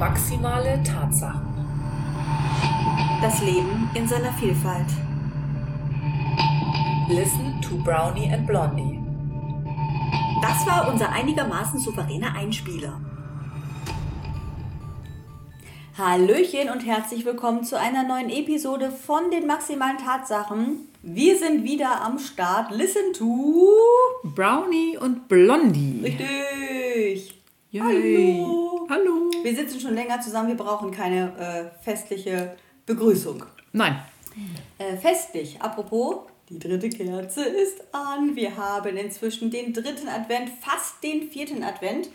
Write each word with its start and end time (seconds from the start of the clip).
Maximale 0.00 0.82
Tatsachen. 0.82 1.46
Das 3.20 3.42
Leben 3.42 3.90
in 3.92 4.08
seiner 4.08 4.32
Vielfalt. 4.32 4.86
Listen 7.10 7.60
to 7.60 7.76
Brownie 7.84 8.32
and 8.32 8.46
Blondie. 8.46 8.98
Das 10.40 10.66
war 10.66 10.90
unser 10.90 11.12
einigermaßen 11.12 11.78
souveräner 11.78 12.34
Einspieler. 12.34 12.98
Hallöchen 15.98 16.70
und 16.70 16.80
herzlich 16.80 17.26
willkommen 17.26 17.64
zu 17.64 17.78
einer 17.78 18.02
neuen 18.02 18.30
Episode 18.30 18.90
von 18.90 19.30
den 19.30 19.46
maximalen 19.46 19.98
Tatsachen. 19.98 20.88
Wir 21.02 21.36
sind 21.36 21.62
wieder 21.62 22.00
am 22.00 22.18
Start. 22.18 22.70
Listen 22.70 23.12
to 23.12 23.76
Brownie 24.24 24.96
und 24.96 25.28
Blondie. 25.28 26.00
Richtig. 26.02 27.34
Yay. 27.70 27.82
Hallo. 27.82 28.86
Hallo. 28.88 29.29
Wir 29.42 29.54
sitzen 29.56 29.80
schon 29.80 29.94
länger 29.94 30.20
zusammen. 30.20 30.48
Wir 30.48 30.56
brauchen 30.56 30.90
keine 30.90 31.36
äh, 31.38 31.82
festliche 31.84 32.56
Begrüßung. 32.86 33.44
Nein. 33.72 34.00
Äh, 34.78 34.96
festlich. 34.96 35.60
Apropos, 35.60 36.26
die 36.48 36.58
dritte 36.58 36.88
Kerze 36.90 37.42
ist 37.44 37.82
an. 37.92 38.34
Wir 38.36 38.56
haben 38.56 38.96
inzwischen 38.96 39.50
den 39.50 39.72
dritten 39.72 40.08
Advent, 40.08 40.50
fast 40.60 41.02
den 41.02 41.30
vierten 41.30 41.62
Advent. 41.62 42.08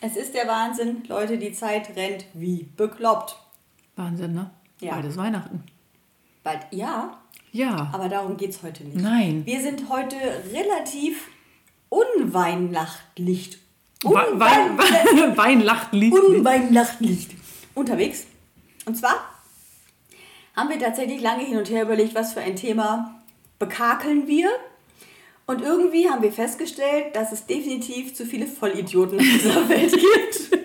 Es 0.00 0.16
ist 0.16 0.34
der 0.34 0.46
Wahnsinn, 0.46 1.02
Leute, 1.08 1.38
die 1.38 1.52
Zeit 1.52 1.94
rennt 1.96 2.26
wie 2.34 2.64
bekloppt. 2.76 3.36
Wahnsinn, 3.96 4.34
ne? 4.34 4.50
Ja. 4.80 4.94
Bald 4.94 5.06
ist 5.06 5.16
Weihnachten. 5.16 5.62
Bald, 6.42 6.60
ja, 6.72 7.16
Ja. 7.52 7.88
aber 7.92 8.08
darum 8.08 8.36
geht 8.36 8.50
es 8.50 8.62
heute 8.62 8.84
nicht. 8.84 8.96
Nein. 8.96 9.42
Wir 9.46 9.60
sind 9.62 9.88
heute 9.88 10.16
relativ 10.52 11.28
unweihnachtlich. 11.88 13.58
Wein, 14.02 14.38
Wein, 14.40 14.78
Wein, 14.78 15.36
Wein 15.36 15.60
lacht 15.62 15.92
Lied. 15.92 16.12
unweihnachtlich 16.12 17.28
unterwegs. 17.74 18.26
Und 18.84 18.96
zwar 18.96 19.28
haben 20.54 20.68
wir 20.68 20.78
tatsächlich 20.78 21.20
lange 21.20 21.44
hin 21.44 21.56
und 21.58 21.70
her 21.70 21.82
überlegt, 21.82 22.14
was 22.14 22.34
für 22.34 22.40
ein 22.40 22.56
Thema 22.56 23.22
bekakeln 23.58 24.26
wir. 24.26 24.50
Und 25.46 25.60
irgendwie 25.62 26.08
haben 26.08 26.22
wir 26.22 26.32
festgestellt, 26.32 27.14
dass 27.16 27.32
es 27.32 27.46
definitiv 27.46 28.14
zu 28.14 28.24
viele 28.26 28.46
Vollidioten 28.46 29.18
in 29.18 29.24
dieser 29.24 29.68
Welt 29.68 29.92
gibt. 29.92 30.58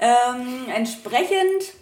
ähm, 0.00 0.64
entsprechend 0.74 1.74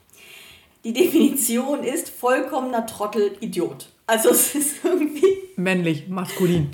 Die 0.84 0.94
Definition 0.94 1.84
ist 1.84 2.10
vollkommener 2.10 2.86
Trottel-Idiot. 2.86 3.90
Also 4.06 4.30
es 4.30 4.54
ist 4.54 4.84
irgendwie, 4.84 5.26
Männlich, 5.56 6.10
maskulin. 6.10 6.70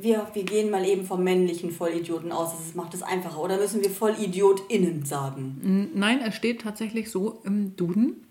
wir, 0.00 0.26
wir 0.32 0.42
gehen 0.44 0.70
mal 0.70 0.84
eben 0.86 1.04
vom 1.04 1.22
männlichen 1.22 1.70
Vollidioten 1.70 2.32
aus. 2.32 2.52
Das 2.56 2.74
macht 2.74 2.94
es 2.94 3.02
einfacher. 3.02 3.40
Oder 3.40 3.58
müssen 3.58 3.82
wir 3.82 3.90
VollidiotInnen 3.90 5.04
sagen? 5.04 5.90
Nein, 5.94 6.20
es 6.26 6.34
steht 6.34 6.62
tatsächlich 6.62 7.10
so 7.10 7.40
im 7.44 7.76
Duden 7.76 8.26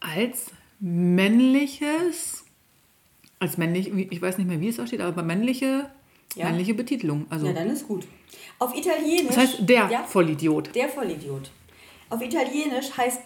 als 0.00 0.46
männliches, 0.80 2.44
als 3.38 3.58
männlich, 3.58 3.88
ich 4.10 4.20
weiß 4.22 4.38
nicht 4.38 4.48
mehr, 4.48 4.60
wie 4.60 4.68
es 4.68 4.76
da 4.76 4.86
steht, 4.86 5.00
aber 5.00 5.22
männliche, 5.22 5.90
Ja. 6.34 6.46
männliche 6.46 6.74
Betitelung. 6.74 7.26
Also, 7.30 7.46
Ja, 7.46 7.52
dann 7.52 7.70
ist 7.70 7.86
gut. 7.86 8.06
Auf 8.58 8.76
Italienisch... 8.76 9.28
das 9.28 9.36
heißt, 9.36 9.56
der 9.60 9.88
Ja, 9.90 10.04
Vollidiot. 10.04 10.74
Der 10.74 10.88
Vollidiot. 10.88 11.50
Auf 12.08 12.22
Italienisch 12.22 12.96
heißt 12.96 13.20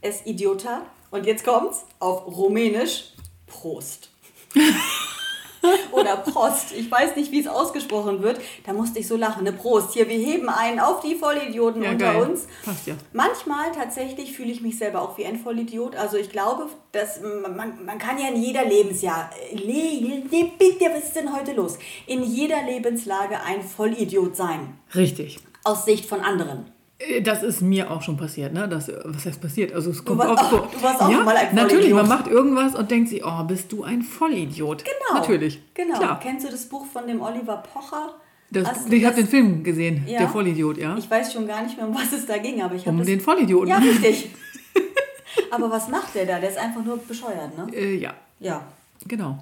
es 0.00 0.26
Idiota. 0.26 0.86
Und 1.10 1.26
jetzt 1.26 1.44
kommt's. 1.44 1.84
Auf 1.98 2.26
Rumänisch 2.26 3.12
Prost. 3.46 4.10
Oder 5.92 6.16
Prost. 6.16 6.72
Ich 6.76 6.90
weiß 6.90 7.16
nicht, 7.16 7.32
wie 7.32 7.40
es 7.40 7.46
ausgesprochen 7.48 8.22
wird. 8.22 8.40
Da 8.64 8.72
musste 8.72 8.98
ich 8.98 9.08
so 9.08 9.16
lachen. 9.16 9.44
Ne? 9.44 9.52
Prost. 9.52 9.92
Hier, 9.94 10.08
wir 10.08 10.16
heben 10.16 10.48
einen 10.48 10.80
auf 10.80 11.00
die 11.00 11.14
Vollidioten 11.14 11.82
Ja, 11.82 11.90
unter 11.90 12.12
geil. 12.12 12.22
uns. 12.22 12.46
Passt 12.64 12.86
ja. 12.86 12.94
Manchmal 13.12 13.72
tatsächlich 13.72 14.32
fühle 14.36 14.50
ich 14.52 14.60
mich 14.60 14.78
selber 14.78 15.02
auch 15.02 15.18
wie 15.18 15.26
ein 15.26 15.38
Vollidiot. 15.38 15.96
Also 15.96 16.16
ich 16.16 16.30
glaube, 16.30 16.66
dass 16.92 17.20
man, 17.20 17.84
man 17.84 17.98
kann 17.98 18.18
ja 18.18 18.28
in 18.28 18.40
jeder 18.42 18.64
Lebensjahr, 18.64 19.30
le, 19.52 20.22
le, 20.30 20.44
bitte, 20.58 20.86
was 20.94 21.04
ist 21.06 21.16
denn 21.16 21.34
heute 21.34 21.52
los? 21.52 21.78
In 22.06 22.22
jeder 22.22 22.62
Lebenslage 22.62 23.40
ein 23.40 23.62
Vollidiot 23.62 24.36
sein. 24.36 24.78
Richtig. 24.94 25.38
Aus 25.64 25.84
Sicht 25.84 26.06
von 26.06 26.20
anderen. 26.20 26.72
Äh, 26.98 27.20
Das 27.22 27.42
ist 27.42 27.60
mir 27.60 27.90
auch 27.90 28.02
schon 28.02 28.16
passiert, 28.16 28.52
ne? 28.52 28.68
Das, 28.68 28.90
was 29.04 29.26
heißt 29.26 29.40
passiert? 29.40 29.72
Also 29.72 29.90
es 29.90 30.04
kommt 30.04 30.18
warst 30.18 30.30
oft 30.32 30.42
auch- 30.44 30.48
vor. 30.50 30.68
du 30.74 30.82
warst 30.82 31.00
auch 31.00 31.10
ja, 31.10 31.22
mal 31.22 31.36
ein 31.36 31.54
Natürlich, 31.54 31.90
Vollidiot. 31.90 31.96
man 31.98 32.08
macht 32.08 32.26
irgendwas 32.28 32.74
und 32.74 32.90
denkt 32.90 33.08
sich, 33.10 33.24
oh, 33.24 33.44
bist 33.44 33.70
du 33.72 33.84
ein 33.84 34.02
Vollidiot. 34.02 34.84
Genau. 34.84 35.20
Natürlich. 35.20 35.60
Genau. 35.74 35.96
Klar. 35.98 36.20
Kennst 36.20 36.46
du 36.46 36.50
das 36.50 36.66
Buch 36.66 36.86
von 36.86 37.06
dem 37.06 37.20
Oliver 37.20 37.58
Pocher? 37.72 38.14
Das, 38.50 38.86
du 38.86 38.96
ich 38.96 39.04
habe 39.04 39.14
den 39.16 39.28
Film 39.28 39.62
gesehen, 39.62 40.04
Ja? 40.06 40.20
der 40.20 40.28
Vollidiot, 40.30 40.78
ja. 40.78 40.96
Ich 40.96 41.10
weiß 41.10 41.32
schon 41.34 41.46
gar 41.46 41.62
nicht 41.62 41.76
mehr, 41.76 41.86
um 41.86 41.94
was 41.94 42.12
es 42.12 42.24
da 42.24 42.38
ging, 42.38 42.62
aber 42.62 42.74
ich 42.76 42.80
habe 42.82 42.92
um 42.92 42.98
das... 42.98 43.06
den 43.06 43.20
Vollidioten. 43.20 43.68
ja, 43.68 43.76
richtig. 43.76 44.30
aber 45.50 45.70
was 45.70 45.88
macht 45.88 46.14
der 46.14 46.24
da? 46.24 46.38
Der 46.40 46.48
ist 46.48 46.56
einfach 46.58 46.82
nur 46.82 46.96
bescheuert, 46.96 47.56
ne? 47.58 47.66
Äh, 47.74 47.96
ja, 47.96 48.14
Ja. 48.40 48.62
genau. 49.06 49.36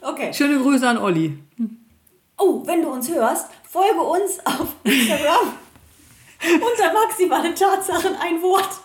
Okay. 0.00 0.32
Schöne 0.32 0.58
Grüße 0.58 0.88
an 0.88 0.96
Olli. 0.98 1.38
Oh, 2.38 2.62
wenn 2.66 2.80
du 2.82 2.88
uns 2.88 3.08
hörst, 3.10 3.48
folge 3.68 4.00
uns 4.00 4.38
auf 4.46 4.74
Instagram 4.82 5.52
unter 6.44 6.92
maximale 6.92 7.54
Tatsachen 7.54 8.14
ein 8.16 8.42
Wort. 8.42 8.80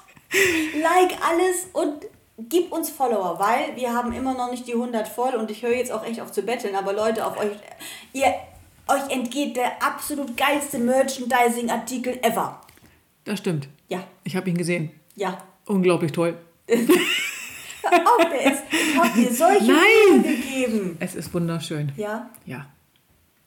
Like 0.81 1.17
alles 1.27 1.67
und 1.73 2.05
gib 2.49 2.71
uns 2.71 2.89
Follower, 2.89 3.39
weil 3.39 3.75
wir 3.75 3.93
haben 3.93 4.11
immer 4.13 4.33
noch 4.33 4.51
nicht 4.51 4.67
die 4.67 4.73
100 4.73 5.07
voll 5.07 5.33
und 5.35 5.49
ich 5.49 5.63
höre 5.63 5.75
jetzt 5.75 5.91
auch 5.91 6.05
echt 6.05 6.19
auf 6.21 6.31
zu 6.31 6.41
betteln, 6.43 6.75
aber 6.75 6.93
Leute, 6.93 7.25
auf 7.25 7.37
euch, 7.39 7.51
ihr, 8.13 8.33
euch 8.87 9.09
entgeht 9.09 9.55
der 9.57 9.81
absolut 9.81 10.35
geilste 10.37 10.77
Merchandising-Artikel 10.79 12.19
ever. 12.21 12.61
Das 13.23 13.39
stimmt. 13.39 13.67
Ja, 13.89 14.03
Ich 14.23 14.35
habe 14.35 14.49
ihn 14.49 14.57
gesehen. 14.57 14.91
ja. 15.15 15.37
Unglaublich 15.65 16.13
toll. 16.13 16.37
Hör 16.69 18.01
auf, 18.05 18.25
der 18.29 18.53
ist, 18.53 18.63
ich 18.71 18.97
hab 18.97 19.13
dir 19.13 19.33
solche 19.33 19.65
Nein! 19.71 20.21
Mühe 20.21 20.35
gegeben. 20.35 20.97
Es 20.99 21.15
ist 21.15 21.33
wunderschön. 21.33 21.91
Ja, 21.97 22.29
Ja. 22.45 22.65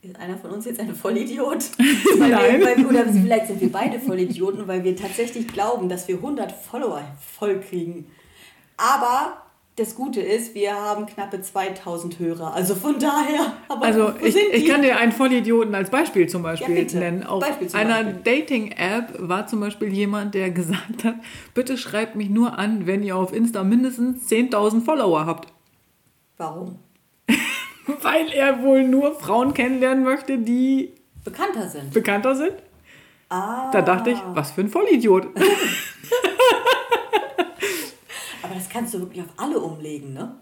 Ist 0.02 0.18
einer 0.18 0.38
von 0.38 0.50
uns 0.50 0.64
jetzt 0.64 0.80
ein 0.80 0.94
Vollidiot? 0.94 1.62
Nein. 2.18 2.60
Wir, 2.60 2.88
oder 2.88 3.04
vielleicht 3.06 3.48
sind 3.48 3.60
wir 3.60 3.70
beide 3.70 4.00
Vollidioten, 4.00 4.66
weil 4.66 4.82
wir 4.82 4.96
tatsächlich 4.96 5.46
glauben, 5.46 5.90
dass 5.90 6.08
wir 6.08 6.16
100 6.16 6.52
Follower 6.52 7.02
voll 7.38 7.60
kriegen. 7.60 8.06
Aber 8.78 9.42
das 9.76 9.94
Gute 9.94 10.22
ist, 10.22 10.54
wir 10.54 10.74
haben 10.74 11.04
knappe 11.04 11.42
2000 11.42 12.18
Hörer. 12.18 12.54
Also 12.54 12.74
von 12.74 12.98
daher. 12.98 13.52
Aber 13.68 13.84
Also 13.84 14.12
ich, 14.22 14.36
ich 14.36 14.66
kann 14.66 14.80
dir 14.80 14.96
einen 14.96 15.12
Vollidioten 15.12 15.74
als 15.74 15.90
Beispiel 15.90 16.26
zum 16.28 16.42
Beispiel 16.42 16.86
Ja, 16.86 16.98
nennen. 16.98 17.24
Auf 17.24 17.40
Beispiel 17.40 17.68
einer. 17.74 18.04
Dating-App 18.04 19.16
war 19.18 19.46
zum 19.46 19.60
Beispiel 19.60 19.92
jemand, 19.92 20.34
der 20.34 20.50
gesagt 20.50 21.04
hat, 21.04 21.16
bitte 21.52 21.76
schreibt 21.76 22.16
mich 22.16 22.30
nur 22.30 22.58
an, 22.58 22.86
wenn 22.86 23.02
ihr 23.02 23.16
auf 23.16 23.34
Insta 23.34 23.64
mindestens 23.64 24.30
10.000 24.30 24.82
Follower 24.82 25.26
habt. 25.26 25.52
Warum? 26.38 26.78
Weil 28.02 28.30
er 28.32 28.62
wohl 28.62 28.84
nur 28.84 29.18
Frauen 29.18 29.54
kennenlernen 29.54 30.04
möchte, 30.04 30.38
die 30.38 30.94
Bekannter 31.24 31.68
sind. 31.68 31.92
bekannter 31.92 32.34
sind. 32.34 32.54
Ah. 33.28 33.70
Da 33.70 33.82
dachte 33.82 34.10
ich, 34.10 34.18
was 34.34 34.50
für 34.50 34.62
ein 34.62 34.68
Vollidiot. 34.68 35.28
Aber 38.42 38.54
das 38.54 38.68
kannst 38.68 38.94
du 38.94 39.00
wirklich 39.00 39.22
auf 39.22 39.30
alle 39.36 39.58
umlegen, 39.60 40.12
ne? 40.12 40.34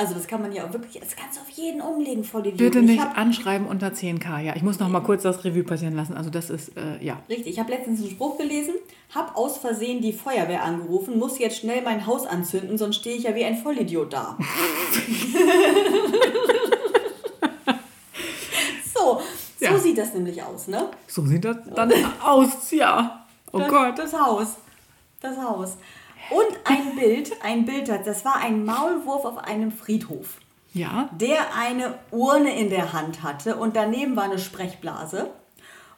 Also 0.00 0.14
das 0.14 0.28
kann 0.28 0.40
man 0.40 0.52
ja 0.52 0.64
auch 0.64 0.72
wirklich, 0.72 1.00
das 1.00 1.16
kannst 1.16 1.38
du 1.38 1.40
auf 1.40 1.48
jeden 1.50 1.80
umlegen, 1.80 2.22
Vollidiot. 2.22 2.58
Bitte 2.58 2.78
Ich 2.78 2.84
nicht 2.84 3.02
anschreiben 3.02 3.66
unter 3.66 3.88
10k. 3.88 4.38
Ja, 4.42 4.54
ich 4.54 4.62
muss 4.62 4.78
noch 4.78 4.88
mal 4.88 5.00
kurz 5.00 5.24
das 5.24 5.44
Revue 5.44 5.64
passieren 5.64 5.96
lassen. 5.96 6.14
Also 6.14 6.30
das 6.30 6.50
ist, 6.50 6.68
äh, 6.76 7.04
ja. 7.04 7.20
Richtig, 7.28 7.48
ich 7.48 7.58
habe 7.58 7.72
letztens 7.72 8.00
einen 8.00 8.10
Spruch 8.10 8.38
gelesen, 8.38 8.74
hab 9.12 9.36
aus 9.36 9.58
Versehen 9.58 10.00
die 10.00 10.12
Feuerwehr 10.12 10.62
angerufen, 10.62 11.18
muss 11.18 11.40
jetzt 11.40 11.56
schnell 11.58 11.82
mein 11.82 12.06
Haus 12.06 12.26
anzünden, 12.26 12.78
sonst 12.78 12.94
stehe 12.98 13.16
ich 13.16 13.24
ja 13.24 13.34
wie 13.34 13.44
ein 13.44 13.56
Vollidiot 13.56 14.12
da. 14.12 14.38
so, 18.94 19.20
so 19.58 19.64
Ja. 19.64 19.76
sieht 19.80 19.98
das 19.98 20.14
nämlich 20.14 20.40
aus, 20.40 20.68
ne? 20.68 20.90
So 21.08 21.26
sieht 21.26 21.44
das 21.44 21.56
dann 21.74 21.92
aus, 22.24 22.70
ja. 22.70 23.26
Oh 23.50 23.58
das, 23.58 23.68
Gott. 23.68 23.98
Das 23.98 24.12
Haus. 24.12 24.54
Das 25.20 25.36
Haus. 25.36 25.76
Und 26.30 26.58
ein 26.64 26.94
Bild, 26.96 27.32
ein 27.42 27.64
Bild, 27.64 27.88
das 27.88 28.24
war 28.24 28.36
ein 28.36 28.64
Maulwurf 28.64 29.24
auf 29.24 29.38
einem 29.38 29.72
Friedhof, 29.72 30.34
Ja. 30.74 31.08
der 31.12 31.54
eine 31.56 31.94
Urne 32.10 32.58
in 32.58 32.68
der 32.70 32.92
Hand 32.92 33.22
hatte 33.22 33.56
und 33.56 33.76
daneben 33.76 34.14
war 34.16 34.24
eine 34.24 34.38
Sprechblase. 34.38 35.30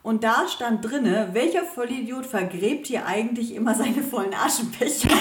Und 0.03 0.25
da 0.25 0.49
stand 0.49 0.85
drinne, 0.85 1.31
welcher 1.33 1.65
Vollidiot 1.65 2.25
vergräbt 2.27 2.87
hier 2.87 3.05
eigentlich 3.07 3.55
immer 3.55 3.75
seine 3.75 4.03
vollen 4.03 4.33
Aschenbecher? 4.35 5.11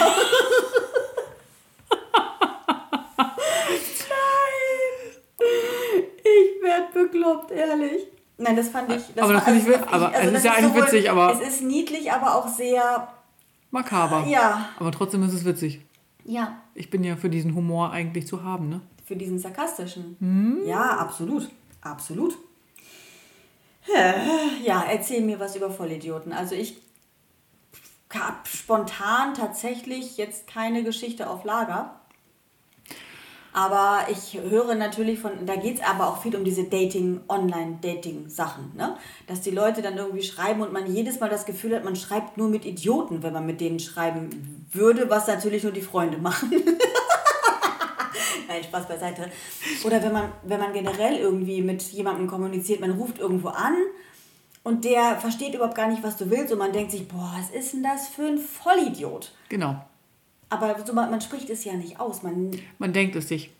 Nein! 4.10 6.06
Ich 6.24 6.64
werd 6.64 6.94
bekloppt, 6.94 7.52
ehrlich. 7.52 8.08
Nein, 8.38 8.56
das 8.56 8.70
fand 8.70 8.92
ich. 8.94 9.04
Das 9.16 9.24
Aber 9.24 9.34
das 9.34 9.44
finde 9.44 9.60
ich 9.60 9.68
also, 9.76 9.86
aber 10.06 10.14
es 10.16 10.26
ist 10.28 10.34
das 10.36 10.44
ja 10.44 10.52
eigentlich 10.54 10.72
sowohl- 10.74 10.84
witzig, 10.88 11.12
aber- 11.12 11.34
Es 11.34 11.48
ist 11.48 11.62
niedlich, 11.64 12.12
aber 12.12 12.36
auch 12.36 12.48
sehr. 12.48 13.08
Makaber. 13.72 14.26
Ja. 14.28 14.70
Aber 14.80 14.92
trotzdem 14.92 15.24
ist 15.24 15.34
es 15.34 15.46
witzig. 15.46 15.82
Ja, 16.26 16.62
Ich 16.76 16.90
bin 16.90 17.04
ja 17.04 17.16
für 17.16 17.30
diesen 17.30 17.56
Humor 17.56 17.92
eigentlich 17.92 18.28
zu 18.28 18.44
haben, 18.44 18.70
ne? 18.70 18.82
für 19.06 19.16
diesen 19.16 19.40
sarkastischen. 19.40 20.16
Hm? 20.20 20.60
Ja, 20.68 20.98
absolut. 20.98 21.50
Absolut. 21.82 22.38
Äh, 23.88 24.14
Ja, 24.64 24.84
erzähl 24.84 25.22
mir 25.22 25.40
was 25.40 25.56
über 25.56 25.72
Vollidioten. 25.72 26.32
Also 26.32 26.54
ich 26.54 26.78
habe 28.14 28.38
spontan 28.46 29.34
tatsächlich 29.34 30.18
jetzt 30.18 30.48
keine 30.48 30.84
Geschichte 30.84 31.30
auf 31.30 31.44
Lager. 31.44 31.99
Aber 33.52 34.06
ich 34.12 34.40
höre 34.40 34.76
natürlich 34.76 35.20
von, 35.20 35.32
da 35.46 35.56
geht 35.56 35.80
es 35.80 35.84
aber 35.84 36.08
auch 36.08 36.22
viel 36.22 36.36
um 36.36 36.44
diese 36.44 36.66
Dating, 36.66 37.22
Online-Dating-Sachen, 37.28 38.74
ne? 38.76 38.96
Dass 39.26 39.42
die 39.42 39.50
Leute 39.50 39.82
dann 39.82 39.98
irgendwie 39.98 40.22
schreiben 40.22 40.62
und 40.62 40.72
man 40.72 40.86
jedes 40.86 41.20
Mal 41.20 41.30
das 41.30 41.46
Gefühl 41.46 41.76
hat, 41.76 41.84
man 41.84 41.96
schreibt 41.96 42.38
nur 42.38 42.48
mit 42.48 42.66
Idioten, 42.66 43.24
wenn 43.24 43.34
man 43.34 43.48
mit 43.48 43.60
denen 43.60 43.80
schreiben 43.80 44.68
würde, 44.72 45.10
was 45.10 45.26
natürlich 45.28 45.64
nur 45.64 45.72
die 45.72 45.82
Freunde 45.82 46.20
machen. 46.20 46.52
Nein, 48.48 48.64
Spaß 48.64 48.88
beiseite. 48.88 49.32
Oder 49.84 50.04
wenn 50.04 50.14
man, 50.14 50.32
wenn 50.44 50.60
man 50.60 50.74
generell 50.74 51.18
irgendwie 51.18 51.62
mit 51.62 51.82
jemandem 51.82 52.28
kommuniziert, 52.28 52.82
man 52.82 52.92
ruft 52.92 53.18
irgendwo 53.20 53.50
an 53.50 53.76
und 54.64 54.86
der 54.86 55.18
versteht 55.18 55.56
überhaupt 55.56 55.76
gar 55.76 55.88
nicht, 55.88 56.04
was 56.04 56.18
du 56.18 56.30
willst 56.30 56.52
und 56.52 56.60
man 56.60 56.72
denkt 56.72 56.92
sich, 56.92 57.08
boah, 57.08 57.34
was 57.38 57.50
ist 57.50 57.74
denn 57.74 57.84
das 57.84 58.08
für 58.10 58.28
ein 58.28 58.38
Vollidiot? 58.38 59.32
Genau. 59.50 59.84
Aber 60.50 60.76
so, 60.86 60.94
man, 60.94 61.12
man 61.12 61.22
spricht 61.22 61.50
es 61.50 61.64
ja 61.66 61.74
nicht 61.74 62.00
aus. 62.00 62.24
Man, 62.24 62.52
Man 62.80 62.94
denkt 62.94 63.16
es 63.16 63.28
sich. 63.28 63.52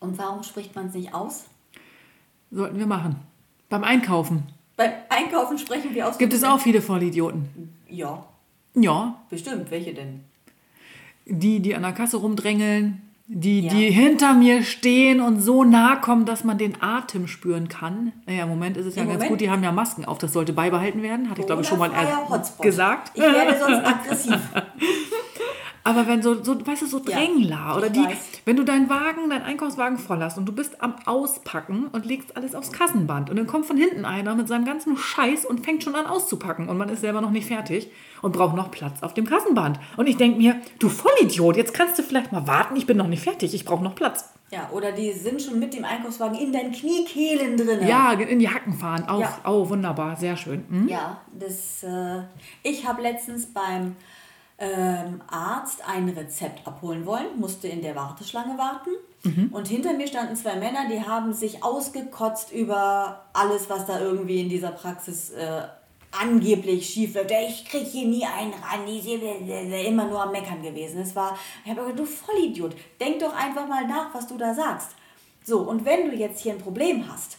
und 0.00 0.18
warum 0.18 0.42
spricht 0.42 0.74
man 0.76 0.86
es 0.88 0.94
nicht 0.94 1.14
aus? 1.14 1.44
Sollten 2.50 2.78
wir 2.78 2.86
machen. 2.86 3.16
Beim 3.68 3.84
Einkaufen 3.84 4.44
Beim 4.76 4.92
Einkaufen 5.10 5.58
sprechen 5.58 5.94
wir 5.94 6.08
aus. 6.08 6.18
gibt 6.18 6.32
es 6.32 6.44
auch 6.44 6.60
viele 6.60 6.80
Vollidioten. 6.80 7.74
Ja, 7.88 8.24
Ja, 8.74 9.14
bestimmt. 9.30 9.70
Welche 9.70 9.94
denn? 9.94 10.20
die, 11.26 11.60
die 11.60 11.74
an 11.74 11.82
der 11.82 11.92
Kasse 11.92 12.16
rumdrängeln, 12.16 13.02
die, 13.26 13.60
Ja. 13.60 13.70
die 13.74 13.90
hinter 13.90 14.32
mir 14.32 14.62
stehen 14.62 15.20
und 15.20 15.40
so 15.42 15.62
nah 15.64 15.96
kommen, 15.96 16.24
dass 16.24 16.42
man 16.44 16.56
den 16.56 16.80
Atem 16.80 17.26
spüren 17.28 17.68
kann. 17.68 18.12
Naja, 18.26 18.44
im 18.44 18.48
Moment 18.48 18.78
ist 18.78 18.86
es 18.86 18.94
ja 18.96 19.02
Im 19.02 19.08
ganz 19.08 19.18
Moment- 19.18 19.30
gut, 19.32 19.40
die 19.42 19.50
haben 19.50 19.62
ja 19.62 19.70
Masken 19.72 20.06
auf, 20.06 20.16
das 20.16 20.32
sollte 20.32 20.54
beibehalten 20.54 21.02
werden, 21.02 21.28
hatte 21.28 21.42
ich 21.42 21.46
glaube 21.46 21.60
ich 21.62 21.68
schon 21.68 21.78
mal 21.78 21.90
gesagt. 22.62 23.12
Ich 23.14 23.20
werde 23.22 23.58
sonst 23.58 23.84
aggressiv. 23.86 24.38
Aber 25.88 26.06
wenn 26.06 26.20
so, 26.22 26.44
so 26.44 26.66
weißt 26.66 26.82
du, 26.82 26.86
so 26.86 26.98
Ja, 26.98 27.16
Drängler 27.16 27.74
oder 27.78 27.86
ich 27.86 27.92
die, 27.92 28.04
weiß. 28.04 28.16
wenn 28.44 28.56
du 28.56 28.64
deinen 28.64 28.90
Wagen, 28.90 29.30
deinen 29.30 29.42
Einkaufswagen 29.42 29.96
voll 29.96 30.22
hast 30.22 30.36
und 30.36 30.44
du 30.44 30.52
bist 30.52 30.82
am 30.82 30.96
Auspacken 31.06 31.86
und 31.86 32.04
legst 32.04 32.36
alles 32.36 32.54
aufs 32.54 32.72
Kassenband 32.72 33.30
und 33.30 33.36
dann 33.36 33.46
kommt 33.46 33.64
von 33.64 33.78
hinten 33.78 34.04
einer 34.04 34.34
mit 34.34 34.48
seinem 34.48 34.66
ganzen 34.66 34.98
Scheiß 34.98 35.46
und 35.46 35.64
fängt 35.64 35.82
schon 35.82 35.94
an 35.94 36.04
auszupacken 36.04 36.68
und 36.68 36.76
man 36.76 36.90
ist 36.90 37.00
selber 37.00 37.22
noch 37.22 37.30
nicht 37.30 37.46
fertig 37.46 37.90
und 38.20 38.32
braucht 38.32 38.54
noch 38.54 38.70
Platz 38.70 39.02
auf 39.02 39.14
dem 39.14 39.24
Kassenband. 39.24 39.80
Und 39.96 40.08
ich 40.08 40.18
denke 40.18 40.36
mir, 40.36 40.60
du 40.78 40.90
Vollidiot, 40.90 41.56
jetzt 41.56 41.72
kannst 41.72 41.98
du 41.98 42.02
vielleicht 42.02 42.32
mal 42.32 42.46
warten, 42.46 42.76
ich 42.76 42.86
bin 42.86 42.98
noch 42.98 43.08
nicht 43.08 43.22
fertig, 43.22 43.54
ich 43.54 43.64
brauche 43.64 43.82
noch 43.82 43.94
Platz. 43.94 44.28
Ja, 44.50 44.68
oder 44.72 44.92
die 44.92 45.12
sind 45.12 45.40
schon 45.40 45.58
mit 45.58 45.72
dem 45.72 45.86
Einkaufswagen 45.86 46.38
in 46.38 46.52
deinen 46.52 46.72
Kniekehlen 46.72 47.56
drin. 47.56 47.86
Ja, 47.86 48.12
in 48.12 48.38
die 48.38 48.48
Hacken 48.50 48.74
fahren, 48.74 49.08
auch. 49.08 49.20
Ja. 49.20 49.38
Oh, 49.46 49.68
wunderbar, 49.70 50.16
sehr 50.16 50.36
schön. 50.36 50.64
Hm? 50.68 50.88
Ja, 50.88 51.22
das. 51.32 51.82
Äh, 51.82 52.22
ich 52.62 52.86
habe 52.86 53.00
letztens 53.02 53.46
beim 53.46 53.96
ähm, 54.58 55.22
Arzt 55.28 55.88
ein 55.88 56.08
Rezept 56.08 56.66
abholen 56.66 57.06
wollen, 57.06 57.38
musste 57.38 57.68
in 57.68 57.82
der 57.82 57.94
Warteschlange 57.94 58.58
warten. 58.58 58.90
Und 59.52 59.68
hinter 59.68 59.94
mir 59.94 60.06
standen 60.06 60.36
zwei 60.36 60.56
Männer, 60.56 60.88
die 60.90 61.02
haben 61.02 61.32
sich 61.32 61.62
ausgekotzt 61.62 62.52
über 62.52 63.24
alles, 63.32 63.68
was 63.68 63.86
da 63.86 64.00
irgendwie 64.00 64.40
in 64.40 64.48
dieser 64.48 64.70
Praxis 64.70 65.30
äh, 65.30 65.62
angeblich 66.12 66.88
schief 66.88 67.14
läuft. 67.14 67.30
Ich 67.30 67.64
kriege 67.64 67.84
hier 67.84 68.06
nie 68.06 68.24
einen 68.24 68.52
ran, 68.52 68.86
die 68.86 69.00
sind 69.00 69.22
immer 69.86 70.06
nur 70.06 70.22
am 70.22 70.32
Meckern 70.32 70.62
gewesen. 70.62 71.00
Es 71.00 71.14
war, 71.16 71.36
ich 71.64 71.70
habe 71.70 71.80
gesagt, 71.80 71.98
du 71.98 72.04
Vollidiot, 72.04 72.76
denk 73.00 73.18
doch 73.18 73.34
einfach 73.34 73.66
mal 73.66 73.86
nach, 73.86 74.14
was 74.14 74.26
du 74.26 74.36
da 74.36 74.54
sagst. 74.54 74.90
So, 75.44 75.60
und 75.60 75.84
wenn 75.84 76.10
du 76.10 76.16
jetzt 76.16 76.40
hier 76.40 76.52
ein 76.52 76.60
Problem 76.60 77.10
hast, 77.10 77.38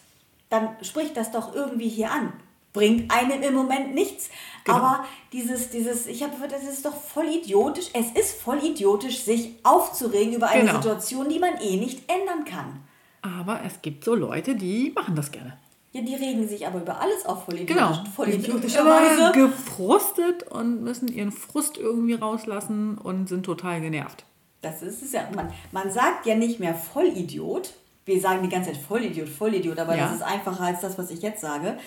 dann 0.50 0.76
sprich 0.82 1.14
das 1.14 1.32
doch 1.32 1.54
irgendwie 1.56 1.90
hier 1.90 2.12
an. 2.12 2.34
Bringt 2.74 3.12
einem 3.12 3.42
im 3.42 3.54
Moment 3.54 3.96
nichts. 3.96 4.30
Genau. 4.64 4.78
Aber 4.78 5.06
dieses, 5.34 5.70
dieses, 5.70 6.06
ich 6.08 6.24
habe, 6.24 6.34
das 6.50 6.64
ist 6.64 6.86
doch 6.86 6.94
voll 6.96 7.28
idiotisch. 7.28 7.90
Es 7.94 8.12
ist 8.12 8.42
voll 8.42 8.64
idiotisch, 8.64 9.24
sich 9.24 9.54
aufzuregen 9.64 10.34
über 10.34 10.48
eine 10.50 10.62
Genau. 10.66 10.76
Situation, 10.82 11.30
die 11.30 11.40
man 11.40 11.60
eh 11.62 11.78
nicht 11.78 12.10
ändern 12.12 12.46
kann. 12.46 12.80
Aber 13.22 13.62
es 13.66 13.82
gibt 13.82 14.04
so 14.06 14.16
Leute, 14.16 14.56
die 14.56 14.92
machen 14.96 15.16
das 15.16 15.32
gerne. 15.32 15.58
Ja, 15.92 16.02
die 16.02 16.14
regen 16.14 16.48
sich 16.48 16.68
aber 16.68 16.82
über 16.82 17.02
alles 17.02 17.26
auf, 17.26 17.46
voll 17.46 17.56
idiotisch, 17.56 17.76
Genau. 17.76 18.04
voll 18.16 18.30
idiotischerweise. 18.30 19.32
gefrustet 19.34 20.44
und 20.44 20.84
müssen 20.84 21.08
ihren 21.08 21.32
Frust 21.32 21.78
irgendwie 21.78 22.14
rauslassen 22.14 22.98
und 22.98 23.28
sind 23.28 23.44
total 23.44 23.82
genervt. 23.82 24.24
Das 24.62 24.82
ist 24.82 25.02
es 25.02 25.14
ja. 25.14 25.22
Man, 25.36 25.52
man 25.72 25.92
sagt 25.92 26.26
ja 26.26 26.36
nicht 26.36 26.60
mehr 26.60 26.76
Vollidiot. 26.76 27.74
Wir 28.10 28.20
sagen 28.20 28.42
die 28.42 28.50
ganze 28.50 28.72
Zeit 28.72 28.82
Vollidiot, 28.82 29.30
Vollidiot, 29.30 29.78
aber 29.78 29.96
Ja. 29.96 30.08
das 30.08 30.16
ist 30.16 30.22
einfacher 30.24 30.64
als 30.64 30.82
das, 30.82 30.98
was 30.98 31.12
ich 31.12 31.22
jetzt 31.22 31.42
sage. 31.42 31.78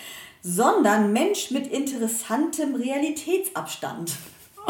Sondern 0.41 1.11
Mensch 1.11 1.51
mit 1.51 1.67
interessantem 1.67 2.75
Realitätsabstand. 2.75 4.13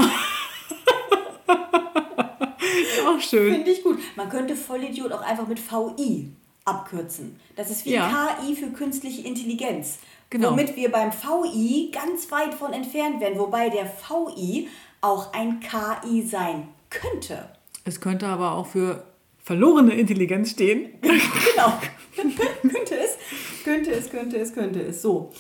Auch 3.08 3.20
schön. 3.20 3.54
Finde 3.54 3.70
ich 3.72 3.84
gut. 3.84 4.00
Man 4.16 4.30
könnte 4.30 4.56
Vollidiot 4.56 5.12
auch 5.12 5.22
einfach 5.22 5.46
mit 5.48 5.60
VI 5.60 6.32
abkürzen. 6.66 7.40
Das 7.56 7.70
ist 7.70 7.86
wie 7.86 7.92
Ja. 7.94 8.36
KI 8.42 8.56
für 8.56 8.68
künstliche 8.72 9.22
Intelligenz. 9.28 10.00
Genau. 10.32 10.52
Womit 10.52 10.76
wir 10.76 10.92
beim 10.92 11.12
VI 11.12 11.92
ganz 11.92 12.32
weit 12.32 12.56
von 12.56 12.74
entfernt 12.74 13.20
werden, 13.22 13.38
wobei 13.38 13.70
der 13.70 13.86
VI 13.86 14.70
auch 15.02 15.34
ein 15.34 15.60
KI 15.60 16.24
sein 16.24 16.70
könnte. 16.90 17.48
Es 17.86 18.00
könnte 18.02 18.26
aber 18.26 18.54
auch 18.54 18.66
für 18.66 19.04
verlorene 19.44 19.94
Intelligenz 19.94 20.52
stehen. 20.52 20.90
Genau. 21.02 21.74
könnte 22.62 22.96
es, 22.98 23.18
könnte 23.64 23.92
es, 23.92 24.10
könnte 24.10 24.38
es, 24.38 24.54
könnte 24.54 24.82
es. 24.82 25.02
So, 25.02 25.32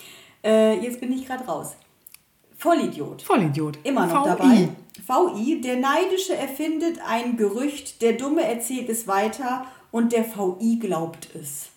äh, 0.44 0.78
jetzt 0.80 1.00
bin 1.00 1.12
ich 1.12 1.26
gerade 1.26 1.44
raus. 1.46 1.76
Vollidiot. 2.56 3.22
Vollidiot. 3.22 3.80
Immer 3.84 4.06
noch 4.08 4.26
VI. 4.26 4.30
dabei. 4.30 4.70
VI, 5.36 5.62
der 5.62 5.78
Neidische 5.78 6.36
erfindet 6.36 7.00
ein 7.08 7.36
Gerücht, 7.36 8.02
der 8.02 8.14
Dumme 8.14 8.44
erzählt 8.44 8.90
es 8.90 9.08
weiter 9.08 9.66
und 9.92 10.14
der 10.14 10.26
VI 10.26 10.78
glaubt 10.80 11.30
es. 11.36 11.70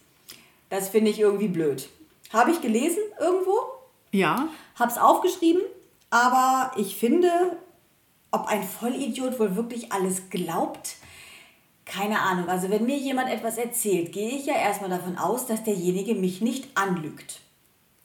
Das 0.68 0.88
finde 0.88 1.11
ich 1.11 1.21
irgendwie 1.21 1.49
blöd. 1.49 1.88
Habe 2.33 2.50
ich 2.50 2.61
gelesen 2.61 3.02
irgendwo, 3.21 3.59
Ja, 4.12 4.49
habe 4.75 4.90
es 4.90 4.99
aufgeschrieben, 4.99 5.62
aber 6.11 6.73
ich 6.76 6.97
finde, 6.97 7.30
ob 8.30 8.47
ein 8.47 8.62
Vollidiot 8.62 9.38
wohl 9.38 9.56
wirklich 9.56 9.92
alles 9.92 10.28
glaubt, 10.30 10.97
keine 11.87 12.21
Ahnung. 12.21 12.49
Also 12.49 12.69
wenn 12.69 12.85
mir 12.85 12.99
jemand 12.99 13.31
etwas 13.31 13.57
erzählt, 13.57 14.12
gehe 14.12 14.28
ich 14.31 14.45
ja 14.47 14.55
erstmal 14.55 14.90
davon 14.90 15.16
aus, 15.16 15.47
dass 15.47 15.64
derjenige 15.64 16.14
mich 16.14 16.40
nicht 16.43 16.69
anlügt. 16.75 17.40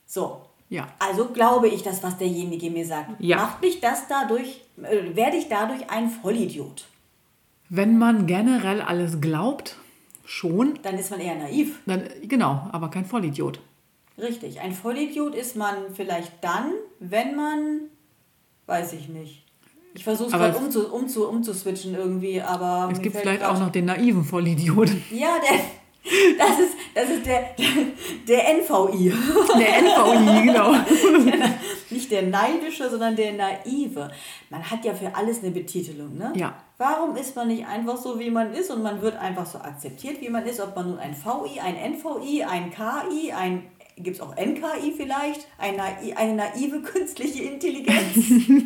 So. 0.06 0.40
Ja. 0.70 0.88
Also 0.98 1.26
glaube 1.26 1.68
ich 1.68 1.82
das, 1.82 2.02
was 2.02 2.16
derjenige 2.16 2.70
mir 2.70 2.86
sagt. 2.86 3.10
Ja. 3.20 3.36
Macht 3.36 3.60
mich 3.60 3.80
das 3.80 4.08
dadurch, 4.08 4.62
äh, 4.82 5.14
werde 5.14 5.36
ich 5.36 5.48
dadurch 5.48 5.90
ein 5.90 6.08
Vollidiot. 6.08 6.86
wenn 7.68 7.98
man 7.98 8.26
generell 8.26 8.80
alles 8.82 9.20
glaubt, 9.20 9.76
schon, 10.24 10.78
Dann 10.82 10.98
ist 10.98 11.10
man 11.10 11.20
eher 11.20 11.34
naiv. 11.34 11.80
dann 11.86 12.04
genau, 12.22 12.68
aber 12.72 12.88
kein 12.90 13.04
Vollidiot. 13.04 13.60
Richtig. 14.16 14.60
Ein 14.60 14.72
Vollidiot 14.72 15.34
ist 15.34 15.56
man 15.56 15.74
vielleicht 15.94 16.32
dann, 16.42 16.70
wenn 17.00 17.34
man, 17.34 17.80
weiß 18.66 18.92
ich 18.94 19.08
nicht. 19.08 19.41
Ich 19.94 20.04
versuche 20.04 20.28
es 20.28 20.32
gerade 20.32 20.56
umzu, 20.56 20.92
umzu, 20.92 21.28
umzuswitchen 21.28 21.94
irgendwie, 21.94 22.40
aber. 22.40 22.88
Es 22.92 23.00
gibt 23.00 23.16
vielleicht 23.16 23.44
auch 23.44 23.58
noch 23.58 23.70
den 23.70 23.86
naiven 23.86 24.24
Vollidioten. 24.24 25.02
Ja, 25.10 25.36
der. 25.38 25.60
Das 26.36 26.58
ist, 26.58 26.74
das 26.96 27.10
ist 27.10 27.24
der, 27.24 27.54
der 28.26 28.56
NVI. 28.56 29.12
Der 29.56 29.82
NVI, 29.82 30.46
genau. 30.46 30.74
Nicht 31.90 32.10
der 32.10 32.22
Neidische, 32.22 32.90
sondern 32.90 33.14
der 33.14 33.34
Naive. 33.34 34.10
Man 34.50 34.68
hat 34.68 34.84
ja 34.84 34.94
für 34.94 35.14
alles 35.14 35.42
eine 35.42 35.52
Betitelung, 35.52 36.18
ne? 36.18 36.32
Ja. 36.34 36.54
Warum 36.76 37.14
ist 37.14 37.36
man 37.36 37.46
nicht 37.46 37.64
einfach 37.64 37.96
so, 37.96 38.18
wie 38.18 38.30
man 38.30 38.52
ist 38.52 38.70
und 38.72 38.82
man 38.82 39.00
wird 39.00 39.16
einfach 39.16 39.46
so 39.46 39.58
akzeptiert, 39.58 40.20
wie 40.20 40.28
man 40.28 40.44
ist? 40.44 40.60
Ob 40.60 40.74
man 40.74 40.90
nun 40.90 40.98
ein 40.98 41.14
VI, 41.14 41.60
ein 41.60 41.76
NVI, 41.92 42.42
ein 42.42 42.72
KI, 42.72 43.32
ein. 43.32 43.62
Gibt 44.02 44.16
es 44.16 44.20
auch 44.20 44.34
NKI 44.36 44.92
vielleicht? 44.96 45.46
Ein 45.58 45.76
Nai, 45.76 46.16
eine 46.16 46.34
naive 46.34 46.82
künstliche 46.82 47.44
Intelligenz? 47.44 48.16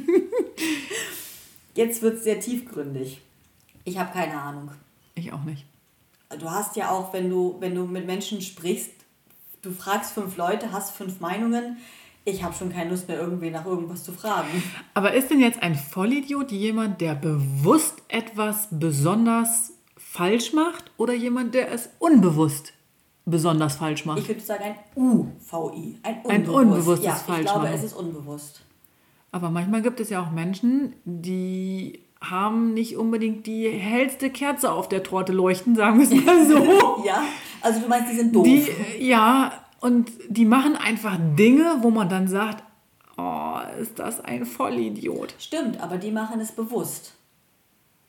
Jetzt 1.75 2.01
wird 2.01 2.17
es 2.17 2.25
sehr 2.25 2.41
tiefgründig. 2.41 3.21
Ich 3.85 3.99
habe 3.99 4.13
keine 4.13 4.41
Ahnung. 4.41 4.71
Ich 5.15 5.33
auch 5.33 5.45
nicht. 5.45 5.65
Du 6.39 6.51
hast 6.51 6.77
ja 6.77 6.91
auch, 6.91 7.13
wenn 7.13 7.29
du, 7.29 7.57
wenn 7.61 7.75
du 7.75 7.85
mit 7.85 8.07
Menschen 8.07 8.41
sprichst, 8.41 8.93
du 9.63 9.71
fragst 9.73 10.13
fünf 10.13 10.37
Leute, 10.37 10.73
hast 10.73 10.93
fünf 10.93 11.21
Meinungen. 11.21 11.77
Ich 12.25 12.43
habe 12.43 12.55
schon 12.55 12.73
keine 12.73 12.91
Lust 12.91 13.07
mehr, 13.07 13.21
irgendwie 13.21 13.51
nach 13.51 13.67
irgendwas 13.67 14.03
zu 14.03 14.13
fragen. 14.13 14.49
Aber 14.95 15.13
ist 15.13 15.31
denn 15.31 15.41
jetzt 15.41 15.63
ein 15.63 15.77
Vollidiot 15.77 16.51
jemand, 16.51 17.01
der 17.01 17.15
bewusst 17.15 18.03
etwas 18.09 18.69
besonders 18.71 19.73
falsch 19.97 20.53
macht 20.53 20.91
oder 20.97 21.13
jemand, 21.13 21.55
der 21.55 21.71
es 21.71 21.91
unbewusst 21.99 22.73
besonders 23.27 23.77
falsch 23.77 24.07
macht? 24.07 24.21
Ich 24.21 24.29
würde 24.29 24.41
sagen 24.41 24.65
ein 24.65 24.77
UVI. 24.97 25.99
Ein, 26.03 26.15
Ein 26.27 26.49
unbewusst. 26.49 26.57
unbewusstes 26.57 27.05
ja, 27.05 27.37
ich 27.37 27.45
glaube, 27.45 27.69
es 27.69 27.83
ist 27.83 27.93
unbewusst. 27.93 28.63
Aber 29.33 29.51
manchmal 29.51 29.83
gibt 29.83 30.01
es 30.01 30.09
ja 30.09 30.23
auch 30.23 30.31
Menschen, 30.31 30.95
die 31.05 32.01
haben 32.23 32.73
nicht 32.73 32.97
unbedingt 32.97 33.47
die 33.47 33.69
hellste 33.69 34.31
Kerze 34.31 34.73
auf 34.73 34.89
der 34.89 35.03
Torte 35.03 35.33
leuchten, 35.33 35.77
sagen 35.77 35.99
wir 35.99 36.05
es 36.07 36.25
mal 36.25 36.47
so. 36.47 37.03
Ja, 37.05 37.23
also 37.61 37.81
du 37.81 37.89
meinst, 37.89 38.11
die 38.11 38.17
sind 38.17 38.35
doof. 38.35 38.45
Die, 38.45 38.67
ja, 39.07 39.53
und 39.81 40.11
die 40.29 40.47
machen 40.47 40.77
einfach 40.77 41.19
Dinge, 41.39 41.79
wo 41.83 41.91
man 41.91 42.09
dann 42.09 42.27
sagt, 42.29 42.65
oh, 43.19 43.59
ist 43.81 43.99
das 43.99 44.21
ein 44.25 44.47
Vollidiot. 44.47 45.35
Stimmt, 45.39 45.81
aber 45.81 45.99
die 45.99 46.11
machen 46.11 46.41
es 46.41 46.53
bewusst. 46.53 47.13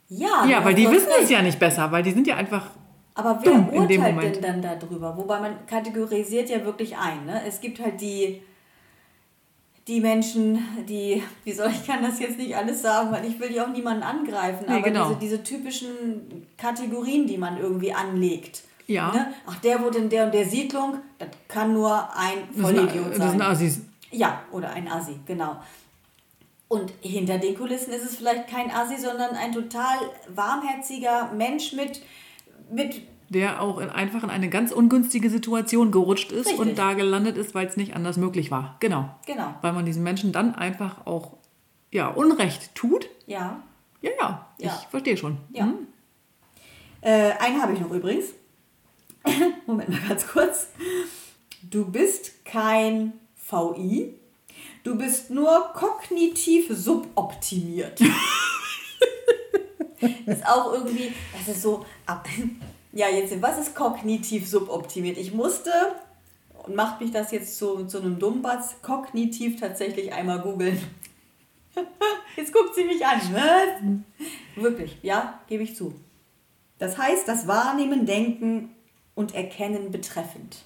Ja, 0.08 0.46
Ja, 0.46 0.64
weil 0.64 0.74
die 0.74 0.90
wissen 0.90 1.10
es 1.22 1.28
ja 1.28 1.42
nicht 1.42 1.58
besser, 1.58 1.92
weil 1.92 2.02
die 2.02 2.12
sind 2.12 2.26
ja 2.26 2.36
einfach 2.36 2.70
Aber 3.18 3.40
wer 3.42 3.50
dumm 3.50 3.68
urteilt 3.70 4.44
denn 4.44 4.62
dann 4.62 4.78
darüber? 4.78 5.16
Wobei 5.16 5.40
man 5.40 5.66
kategorisiert 5.66 6.48
ja 6.50 6.64
wirklich 6.64 6.96
ein. 6.96 7.26
Ne? 7.26 7.42
Es 7.44 7.60
gibt 7.60 7.80
halt 7.80 8.00
die, 8.00 8.40
die 9.88 10.00
Menschen, 10.00 10.62
die, 10.88 11.20
wie 11.42 11.52
soll 11.52 11.68
ich 11.72 11.84
kann 11.84 12.00
das 12.00 12.20
jetzt 12.20 12.38
nicht 12.38 12.54
alles 12.56 12.80
sagen, 12.80 13.10
weil 13.10 13.24
ich 13.24 13.40
will 13.40 13.52
ja 13.52 13.64
auch 13.64 13.72
niemanden 13.72 14.04
angreifen, 14.04 14.66
Nee, 14.68 14.74
aber 14.74 14.82
genau. 14.82 15.08
diese, 15.08 15.18
diese 15.18 15.42
typischen 15.42 16.46
Kategorien, 16.56 17.26
die 17.26 17.38
man 17.38 17.58
irgendwie 17.58 17.92
anlegt. 17.92 18.62
Ja. 18.86 19.10
Ne? 19.12 19.32
Ach, 19.46 19.56
der 19.56 19.82
wohnt 19.82 19.96
in 19.96 20.08
der 20.08 20.26
und 20.26 20.34
der 20.34 20.46
Siedlung, 20.46 20.98
das 21.18 21.28
kann 21.48 21.72
nur 21.72 22.08
ein 22.16 22.38
das 22.46 22.68
sind, 22.68 22.76
Vollidiot 22.76 23.08
das 23.08 23.30
sind 23.30 23.38
sein. 23.40 23.42
Assis. 23.42 23.80
Ja, 24.12 24.42
oder 24.52 24.70
ein 24.70 24.86
Assi, 24.86 25.18
genau. 25.26 25.56
Und 26.68 26.92
hinter 27.00 27.38
den 27.38 27.56
Kulissen 27.56 27.92
ist 27.92 28.04
es 28.04 28.14
vielleicht 28.14 28.46
kein 28.46 28.70
Assi, 28.70 28.96
sondern 28.96 29.34
ein 29.34 29.50
total 29.50 29.98
warmherziger 30.28 31.32
Mensch 31.32 31.72
mit, 31.72 32.00
mit 32.70 33.02
Der 33.28 33.60
auch 33.60 33.78
in, 33.78 33.90
einfach 33.90 34.22
in 34.22 34.30
eine 34.30 34.48
ganz 34.48 34.72
ungünstige 34.72 35.28
Situation 35.30 35.90
gerutscht 35.90 36.32
ist 36.32 36.46
Richtig. 36.46 36.58
und 36.60 36.78
da 36.78 36.94
gelandet 36.94 37.36
ist, 37.36 37.54
weil 37.54 37.66
es 37.66 37.76
nicht 37.76 37.94
anders 37.94 38.16
möglich 38.16 38.50
war. 38.50 38.76
Genau. 38.80 39.10
Genau. 39.26 39.54
Weil 39.60 39.72
man 39.72 39.84
diesen 39.84 40.02
Menschen 40.02 40.32
dann 40.32 40.54
einfach 40.54 41.06
auch 41.06 41.34
ja, 41.90 42.08
Unrecht 42.08 42.74
tut. 42.74 43.08
Ja. 43.26 43.62
Ja, 44.00 44.10
ja, 44.20 44.46
Ja. 44.58 44.78
ich 44.80 44.88
verstehe 44.88 45.16
schon. 45.16 45.38
Ja. 45.52 45.64
Hm? 45.64 45.86
Äh, 47.00 47.32
einen 47.38 47.60
habe 47.62 47.72
ich 47.74 47.80
noch 47.80 47.90
übrigens. 47.90 48.26
Moment 49.66 49.90
mal 49.90 50.00
ganz 50.08 50.26
kurz. 50.26 50.68
Du 51.62 51.90
bist 51.90 52.44
kein 52.44 53.12
VI. 53.50 54.14
Du 54.84 54.96
bist 54.96 55.30
nur 55.30 55.70
kognitiv 55.74 56.68
suboptimiert. 56.70 58.00
ist 60.26 60.46
auch 60.46 60.72
irgendwie, 60.72 61.12
das 61.36 61.56
ist 61.56 61.62
so. 61.62 61.84
ab- 62.06 62.28
Ja, 62.92 63.08
jetzt, 63.08 63.40
was 63.42 63.58
ist 63.58 63.74
kognitiv 63.74 64.48
suboptimiert? 64.48 65.18
Ich 65.18 65.32
musste, 65.32 65.70
und 66.64 66.74
macht 66.74 67.00
mich 67.00 67.10
das 67.10 67.30
jetzt 67.32 67.56
zu, 67.58 67.86
zu 67.86 67.98
einem 68.00 68.18
Dummbatz, 68.18 68.76
kognitiv 68.82 69.60
tatsächlich 69.60 70.12
einmal 70.12 70.40
googeln. 70.40 70.78
Jetzt 72.36 72.52
guckt 72.52 72.74
sie 72.74 72.84
mich 72.84 73.04
an. 73.04 73.20
Was? 73.32 74.62
Wirklich, 74.62 74.96
ja, 75.02 75.40
gebe 75.48 75.62
ich 75.62 75.76
zu. 75.76 75.94
Das 76.78 76.96
heißt, 76.98 77.26
das 77.28 77.46
Wahrnehmen, 77.46 78.06
Denken 78.06 78.70
und 79.14 79.34
Erkennen 79.34 79.90
betreffend. 79.90 80.64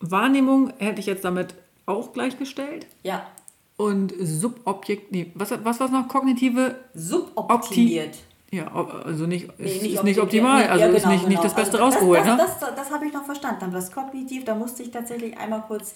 Wahrnehmung 0.00 0.72
hätte 0.78 1.00
ich 1.00 1.06
jetzt 1.06 1.24
damit 1.24 1.54
auch 1.86 2.12
gleichgestellt. 2.12 2.86
Ja, 3.02 3.26
Und 3.76 4.12
Subobjekt, 4.18 5.12
nee, 5.12 5.30
was, 5.34 5.50
was 5.50 5.80
war 5.80 5.86
es 5.86 5.92
noch? 5.92 6.08
Kognitive, 6.08 6.76
suboptimiert. 6.94 8.16
Ja, 8.52 8.72
also 9.04 9.26
nicht, 9.26 9.48
Nee, 9.58 9.64
ist, 9.66 9.72
ist 9.74 9.82
optimiert. 9.82 10.04
nicht 10.04 10.20
optimal, 10.20 10.62
Nee, 10.62 10.68
also 10.68 10.84
ja, 10.84 10.90
ist 10.90 11.02
genau, 11.02 11.14
nicht, 11.14 11.28
nicht 11.28 11.44
das 11.44 11.54
genau. 11.54 11.64
Beste 11.64 11.82
Also 11.82 11.84
rausgeholt, 11.96 12.20
das, 12.20 12.26
ne? 12.26 12.36
Das, 12.36 12.58
das, 12.60 12.74
das 12.76 12.90
habe 12.92 13.06
ich 13.06 13.12
noch 13.12 13.24
verstanden. 13.24 13.64
Aber 13.64 13.72
das 13.72 13.90
Kognitiv, 13.92 14.44
da 14.44 14.54
musste 14.54 14.82
ich 14.82 14.90
tatsächlich 14.90 15.36
einmal 15.38 15.62
kurz 15.66 15.94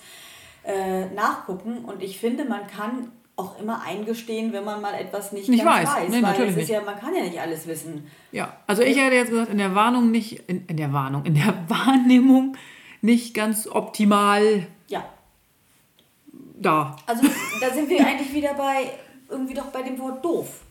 äh, 0.64 1.06
nachgucken. 1.14 1.84
Und 1.84 2.02
ich 2.02 2.18
finde, 2.18 2.44
man 2.44 2.66
kann 2.66 3.12
auch 3.36 3.60
immer 3.60 3.82
eingestehen, 3.82 4.52
wenn 4.52 4.64
man 4.64 4.80
mal 4.82 4.94
etwas 4.94 5.30
nicht, 5.30 5.48
Nicht 5.48 5.64
weiß. 5.64 5.88
weiß. 5.88 6.08
Nee, 6.08 6.14
weil 6.16 6.20
natürlich 6.22 6.50
ist 6.50 6.56
nicht. 6.56 6.70
ja, 6.70 6.80
man 6.82 6.98
kann 6.98 7.14
ja 7.14 7.22
nicht 7.22 7.40
alles 7.40 7.68
wissen. 7.68 8.10
Ja, 8.32 8.56
also 8.66 8.82
ich 8.82 8.98
hätte 8.98 9.14
jetzt 9.14 9.30
gesagt, 9.30 9.50
in 9.50 9.58
der 9.58 9.76
Warnung 9.76 10.10
nicht, 10.10 10.42
in, 10.48 10.66
in 10.66 10.76
der 10.76 10.92
Warnung, 10.92 11.24
in 11.24 11.34
der 11.34 11.54
Wahrnehmung 11.68 12.56
nicht 13.00 13.34
ganz 13.34 13.68
optimal 13.68 14.66
Ja, 14.88 15.04
da. 16.60 16.96
Also 17.06 17.22
da 17.60 17.70
sind 17.72 17.88
wir 17.88 18.04
eigentlich 18.04 18.32
wieder 18.34 18.54
bei, 18.54 18.90
irgendwie 19.30 19.54
doch 19.54 19.66
bei 19.66 19.82
dem 19.82 19.98
Wort 20.00 20.24
doof. 20.24 20.62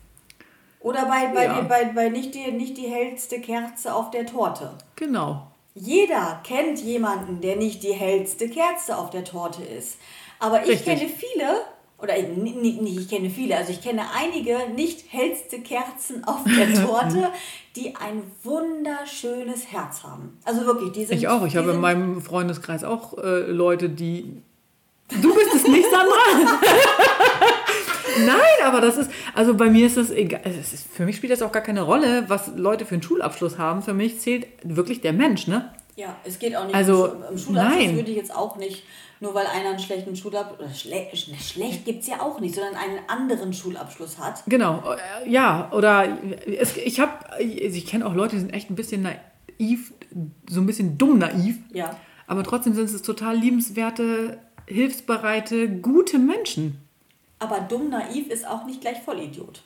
Oder 0.80 1.06
bei, 1.06 1.26
bei, 1.34 1.44
Ja. 1.44 1.60
bei, 1.62 1.84
bei 1.94 2.08
nicht, 2.08 2.34
die, 2.34 2.50
nicht 2.52 2.76
die 2.76 2.86
hellste 2.86 3.40
Kerze 3.40 3.94
auf 3.94 4.10
der 4.10 4.26
Torte. 4.26 4.70
Genau. 4.96 5.46
Jeder 5.74 6.40
kennt 6.44 6.80
jemanden, 6.80 7.40
der 7.40 7.56
nicht 7.56 7.82
die 7.82 7.92
hellste 7.92 8.48
Kerze 8.48 8.96
auf 8.96 9.10
der 9.10 9.24
Torte 9.24 9.62
ist. 9.62 9.98
Aber 10.40 10.62
ich 10.62 10.68
Richtig. 10.70 10.98
kenne 10.98 11.08
viele, 11.10 11.60
oder 12.00 12.16
ich- 12.16 12.28
ni- 12.28 12.52
ni- 12.52 12.80
nicht 12.80 12.98
ich 13.00 13.08
kenne 13.08 13.28
viele, 13.30 13.56
also 13.56 13.72
ich 13.72 13.80
kenne 13.82 14.02
einige 14.16 14.56
nicht 14.74 15.04
hellste 15.12 15.60
Kerzen 15.60 16.22
auf 16.24 16.40
der 16.44 16.72
Torte, 16.86 17.30
die 17.76 17.94
ein 17.96 18.22
wunderschönes 18.44 19.70
Herz 19.72 20.02
haben. 20.04 20.38
Also 20.44 20.64
wirklich, 20.64 20.92
die 20.92 21.04
sind. 21.06 21.16
Ich 21.18 21.26
auch. 21.28 21.44
Ich 21.44 21.56
habe 21.56 21.72
in 21.72 21.80
meinem 21.80 22.20
Freundeskreis 22.22 22.84
auch 22.84 23.16
äh, 23.18 23.40
Leute, 23.50 23.88
die. 23.88 24.42
Du 25.22 25.34
bist 25.34 25.54
es 25.54 25.66
nicht, 25.66 25.86
Sandra? 25.90 26.52
Nein, 28.26 28.66
aber 28.66 28.80
das 28.80 28.96
ist, 28.96 29.10
also 29.34 29.54
bei 29.54 29.70
mir 29.70 29.86
ist 29.86 29.96
das 29.96 30.10
egal. 30.10 30.40
Es 30.44 30.72
ist, 30.72 30.86
für 30.92 31.04
mich 31.04 31.16
spielt 31.16 31.32
das 31.32 31.42
auch 31.42 31.52
gar 31.52 31.62
keine 31.62 31.82
Rolle, 31.82 32.24
was 32.28 32.52
Leute 32.56 32.84
für 32.86 32.94
einen 32.94 33.02
Schulabschluss 33.02 33.58
haben. 33.58 33.82
Für 33.82 33.94
mich 33.94 34.20
zählt 34.20 34.46
wirklich 34.64 35.00
der 35.00 35.12
Mensch, 35.12 35.46
ne? 35.46 35.72
Ja, 35.96 36.14
es 36.24 36.38
geht 36.38 36.54
auch 36.54 36.64
nicht 36.64 36.74
Also, 36.76 37.12
um 37.30 37.36
Schulabschluss 37.38 37.48
nein. 37.78 37.96
würde 37.96 38.10
ich 38.10 38.16
jetzt 38.16 38.32
auch 38.34 38.56
nicht, 38.56 38.84
nur 39.18 39.34
weil 39.34 39.46
einer 39.46 39.70
einen 39.70 39.80
schlechten 39.80 40.14
Schulabschluss, 40.14 40.80
schle 40.80 41.06
schlecht 41.14 41.84
gibt 41.84 42.02
es 42.02 42.08
ja 42.08 42.20
auch 42.20 42.38
nicht, 42.38 42.54
sondern 42.54 42.76
einen 42.76 43.00
anderen 43.08 43.52
Schulabschluss 43.52 44.16
hat. 44.18 44.44
Genau, 44.46 44.82
äh, 45.24 45.28
ja, 45.28 45.70
oder 45.72 46.06
es, 46.46 46.76
ich 46.76 47.00
habe, 47.00 47.12
ich 47.42 47.84
kenne 47.86 48.06
auch 48.06 48.14
Leute, 48.14 48.36
die 48.36 48.40
sind 48.42 48.54
echt 48.54 48.70
ein 48.70 48.76
bisschen 48.76 49.02
naiv, 49.02 49.92
so 50.48 50.60
ein 50.60 50.66
bisschen 50.66 50.98
dumm 50.98 51.18
naiv, 51.18 51.56
Ja. 51.72 51.96
aber 52.28 52.44
trotzdem 52.44 52.74
sind 52.74 52.88
es 52.88 53.02
total 53.02 53.36
liebenswerte, 53.36 54.38
hilfsbereite, 54.66 55.68
gute 55.68 56.18
Menschen. 56.20 56.78
Aber 57.38 57.60
dumm 57.60 57.90
naiv 57.90 58.28
ist 58.28 58.46
auch 58.46 58.64
nicht 58.64 58.80
gleich 58.80 59.00
Vollidiot. 59.02 59.62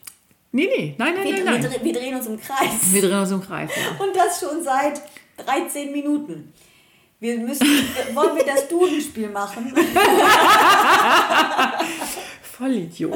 Nee, 0.55 0.69
nee, 0.76 0.95
nein, 0.99 1.14
nein, 1.14 1.25
Wir, 1.25 1.33
nein, 1.33 1.45
wir, 1.45 1.52
nein. 1.71 1.81
dre- 1.81 1.85
wir 1.85 1.93
drehen 1.95 2.14
uns 2.14 2.26
im 2.26 2.38
Kreis. 2.41 2.93
Wir 2.93 3.00
drehen 3.02 3.19
uns 3.19 3.31
im 3.31 3.41
Kreis, 3.41 3.71
ja. 3.75 4.05
Und 4.05 4.14
das 4.14 4.38
schon 4.38 4.62
seit 4.62 5.00
13 5.38 5.93
Minuten. 5.93 6.52
Wir 7.21 7.38
müssen, 7.38 7.67
wollen 8.14 8.37
wir 8.37 8.45
das 8.45 8.69
Dudenspiel 8.69 9.31
machen? 9.31 9.73
Vollidiot. 12.43 13.14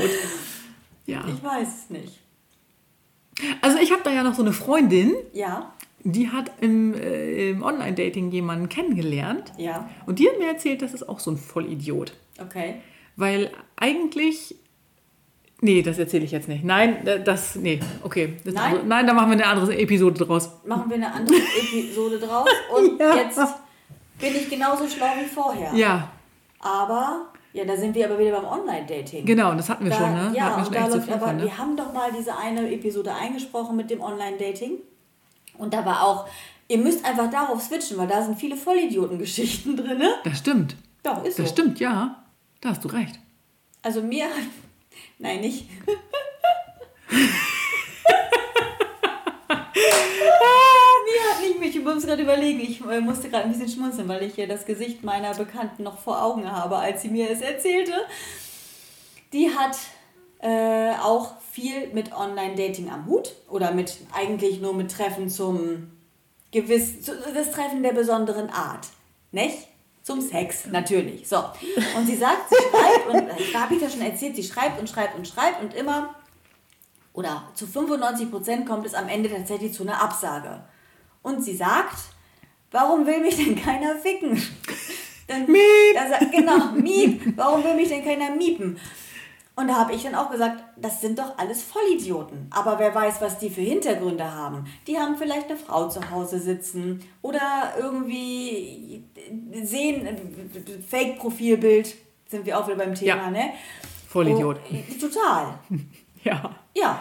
Ja. 1.07 1.25
Ich 1.29 1.43
weiß 1.43 1.69
es 1.85 1.91
nicht. 1.91 2.21
Also 3.61 3.79
ich 3.79 3.93
habe 3.93 4.03
da 4.03 4.13
ja 4.13 4.23
noch 4.23 4.35
so 4.35 4.43
eine 4.43 4.53
Freundin, 4.53 5.15
Ja, 5.33 5.73
die 6.05 6.31
hat 6.31 6.51
im, 6.61 6.95
äh, 6.95 7.51
im 7.51 7.63
Online-Dating 7.63 8.31
jemanden 8.31 8.69
kennengelernt. 8.69 9.53
ja, 9.59 9.89
Und 10.07 10.19
die 10.21 10.29
hat 10.29 10.39
mir 10.39 10.49
erzählt, 10.49 10.81
das 10.83 10.95
ist 10.95 11.09
auch 11.09 11.19
so 11.21 11.33
ein 11.33 11.37
Vollidiot. 11.37 12.13
okay. 12.41 12.77
Weil 13.17 13.51
eigentlich. 13.77 14.55
Nee, 15.63 15.81
das 15.83 15.99
erzähle 15.99 16.25
ich 16.25 16.33
jetzt 16.33 16.49
nicht. 16.49 16.65
Nein, 16.65 16.99
das. 17.25 17.57
Nee, 17.57 17.81
okay. 18.03 18.35
Das 18.45 18.53
Nein? 18.55 18.75
Also, 18.75 18.87
nein, 18.87 19.07
da 19.07 19.15
machen 19.15 19.29
wir 19.31 19.33
eine 19.35 19.47
andere 19.47 19.77
Episode 19.79 20.25
draus. 20.25 20.51
Machen 20.67 20.85
wir 20.89 20.97
eine 20.97 21.13
andere 21.13 21.35
Episode 21.63 22.19
draus. 22.19 22.49
Und 22.77 23.01
Ja. 23.01 23.17
jetzt 23.17 23.39
bin 24.19 24.35
ich 24.37 24.51
genauso 24.51 24.87
schlau 24.87 25.07
wie 25.19 25.27
vorher. 25.27 25.73
Ja, 25.75 26.11
Aber, 26.61 27.27
ja, 27.55 27.65
da 27.65 27.75
sind 27.77 27.95
wir 27.95 28.05
aber 28.07 28.19
wieder 28.19 28.33
beim 28.39 28.45
Online-Dating. 28.45 29.25
genau, 29.25 29.55
das 29.55 29.69
hatten 29.71 29.85
wir 29.85 29.91
Da, 29.91 29.97
schon, 29.97 30.13
ne? 30.13 30.33
Ja, 30.35 30.45
hatten 30.45 30.53
wir 30.55 30.59
und 30.59 30.65
schon 30.65 30.75
da 30.75 30.87
läuft 30.97 31.11
aber, 31.11 31.27
von, 31.27 31.37
ne? 31.39 31.43
wir 31.45 31.59
haben 31.59 31.77
doch 31.77 31.93
mal 31.93 32.11
diese 32.17 32.37
eine 32.37 32.71
Episode 32.71 33.15
eingesprochen 33.15 33.77
mit 33.77 33.91
dem 33.91 34.01
Online-Dating. 34.03 34.73
Und 35.57 35.73
da 35.73 35.87
war 35.87 36.03
auch, 36.05 36.27
ihr 36.69 36.79
müsst 36.79 37.03
einfach 37.05 37.31
darauf 37.31 37.63
switchen, 37.63 37.97
weil 37.97 38.09
da 38.09 38.23
sind 38.23 38.39
viele 38.39 38.57
Vollidioten-Geschichten 38.57 39.75
drin. 39.77 39.97
Ne? 39.99 40.11
Das 40.25 40.39
stimmt. 40.39 40.77
Doch, 41.03 41.25
ist 41.25 41.37
so. 41.39 41.43
Das 41.45 41.53
stimmt, 41.53 41.81
ja. 41.81 42.23
Da 42.61 42.71
hast 42.71 42.85
du 42.85 42.89
recht. 42.89 43.19
Also 43.83 44.03
mir, 44.03 44.27
nein, 45.19 45.41
nicht. 45.41 45.67
mir 49.47 51.31
hat 51.31 51.41
nicht, 51.43 51.61
mich, 51.61 51.77
ich 51.77 51.83
muss 51.85 52.05
gerade 52.07 52.23
überlegen, 52.23 52.61
ich 52.61 52.81
äh, 52.85 53.01
musste 53.01 53.29
gerade 53.29 53.45
ein 53.45 53.53
bisschen 53.53 53.69
schmunzeln, 53.69 54.09
weil 54.09 54.23
ich 54.23 54.35
hier 54.35 54.49
das 54.49 54.65
Gesicht 54.67 55.03
meiner 55.05 55.35
Bekannten 55.35 55.83
noch 55.83 55.99
vor 55.99 56.23
Augen 56.23 56.51
habe, 56.51 56.77
als 56.77 57.03
sie 57.03 57.09
mir 57.09 57.31
es 57.31 57.41
erzählte. 57.41 57.93
Die 59.33 59.51
hat 59.51 59.77
äh, 60.41 60.93
auch 61.03 61.41
viel 61.41 61.89
mit 61.93 62.13
Online-Dating 62.13 62.91
am 62.91 63.07
Hut 63.07 63.35
oder 63.49 63.73
mit 63.73 63.97
eigentlich 64.13 64.61
nur 64.61 64.75
mit 64.75 64.91
Treffen 64.91 65.29
zum 65.29 65.91
gewiss, 66.53 67.03
zu- 67.03 67.17
das 67.35 67.51
Treffen 67.53 67.83
der 67.83 67.93
besonderen 67.93 68.51
Art. 68.51 68.87
Nicht? 69.33 69.69
Zum 70.07 70.21
Sex, 70.21 70.67
natürlich. 70.67 71.29
So. 71.29 71.39
Und 71.97 72.07
sie 72.07 72.15
sagt, 72.15 72.49
sie 72.49 72.55
schreibt, 72.55 73.09
und 73.09 73.53
da 73.53 73.61
habe 73.63 73.75
ich 73.75 73.81
das 73.81 73.93
schon 73.93 74.03
erzählt, 74.03 74.37
sie 74.37 74.45
schreibt 74.45 74.79
und 74.79 74.89
schreibt 74.89 75.17
und 75.19 75.27
schreibt 75.27 75.61
und 75.61 75.75
immer, 75.75 76.15
oder 77.13 77.43
zu 77.55 77.67
95 77.67 78.31
Prozent 78.31 78.69
kommt 78.69 78.87
es 78.87 78.95
am 78.95 79.09
Ende 79.09 79.29
tatsächlich 79.29 79.73
zu 79.73 79.83
einer 79.83 80.01
Absage. 80.01 80.63
Und 81.23 81.43
sie 81.43 81.57
sagt, 81.57 81.97
warum 82.71 83.05
will 83.05 83.19
mich 83.19 83.35
denn 83.35 83.57
keiner 83.57 83.97
ficken? 83.97 84.41
Dann, 85.27 85.51
Miep. 85.51 85.95
Da 85.95 86.25
genau, 86.27 86.71
miep. 86.77 87.37
Warum 87.37 87.65
will 87.65 87.75
mich 87.75 87.89
denn 87.89 88.05
keiner 88.05 88.31
miepen? 88.31 88.79
Und 89.59 89.69
da 89.69 89.77
habe 89.77 89.95
ich 89.95 90.03
dann 90.03 90.15
auch 90.15 90.31
gesagt, 90.31 90.63
das 90.77 91.01
sind 91.01 91.19
doch 91.19 91.39
alles 91.39 91.63
Vollidioten. 91.63 92.47
Aber 92.51 92.79
wer 92.79 92.95
weiß, 92.95 93.23
was 93.23 93.39
die 93.39 93.49
für 93.49 93.63
Hintergründe 93.63 94.31
haben. 94.35 94.67
Die 94.87 94.99
haben 94.99 95.17
vielleicht 95.17 95.49
eine 95.49 95.57
Frau 95.59 95.89
zu 95.89 96.11
Hause 96.11 96.39
sitzen 96.39 97.03
oder 97.23 97.73
irgendwie 97.79 99.03
sehen, 99.63 100.07
äh, 100.07 100.15
Fake-Profilbild, 100.87 101.95
sind 102.29 102.45
wir 102.45 102.59
auch 102.59 102.67
wieder 102.67 102.77
beim 102.77 102.95
Thema, 102.95 103.17
Ja. 103.25 103.31
ne? 103.31 103.51
Vollidiot. 104.09 104.59
Oh, 104.71 105.01
total. 105.01 105.59
Ja. 106.25 106.51
Ja. 106.75 106.99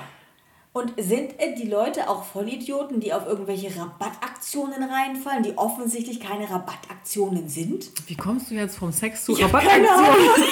Und 0.72 0.94
sind 0.98 1.40
äh, 1.40 1.56
die 1.56 1.68
Leute 1.68 2.08
auch 2.10 2.24
Vollidioten, 2.26 3.00
die 3.00 3.12
auf 3.12 3.26
irgendwelche 3.26 3.76
Rabattaktionen 3.76 4.84
reinfallen, 4.84 5.42
die 5.42 5.58
offensichtlich 5.58 6.20
keine 6.20 6.48
Rabattaktionen 6.48 7.50
sind? 7.50 7.90
Wie 8.08 8.16
kommst 8.16 8.52
du 8.52 8.56
jetzt 8.56 8.78
vom 8.78 8.92
Sex 8.92 9.26
zu 9.26 9.34
Rabattaktionen? 9.34 9.88
keine 9.88 10.06
Ahnung. 10.06 10.44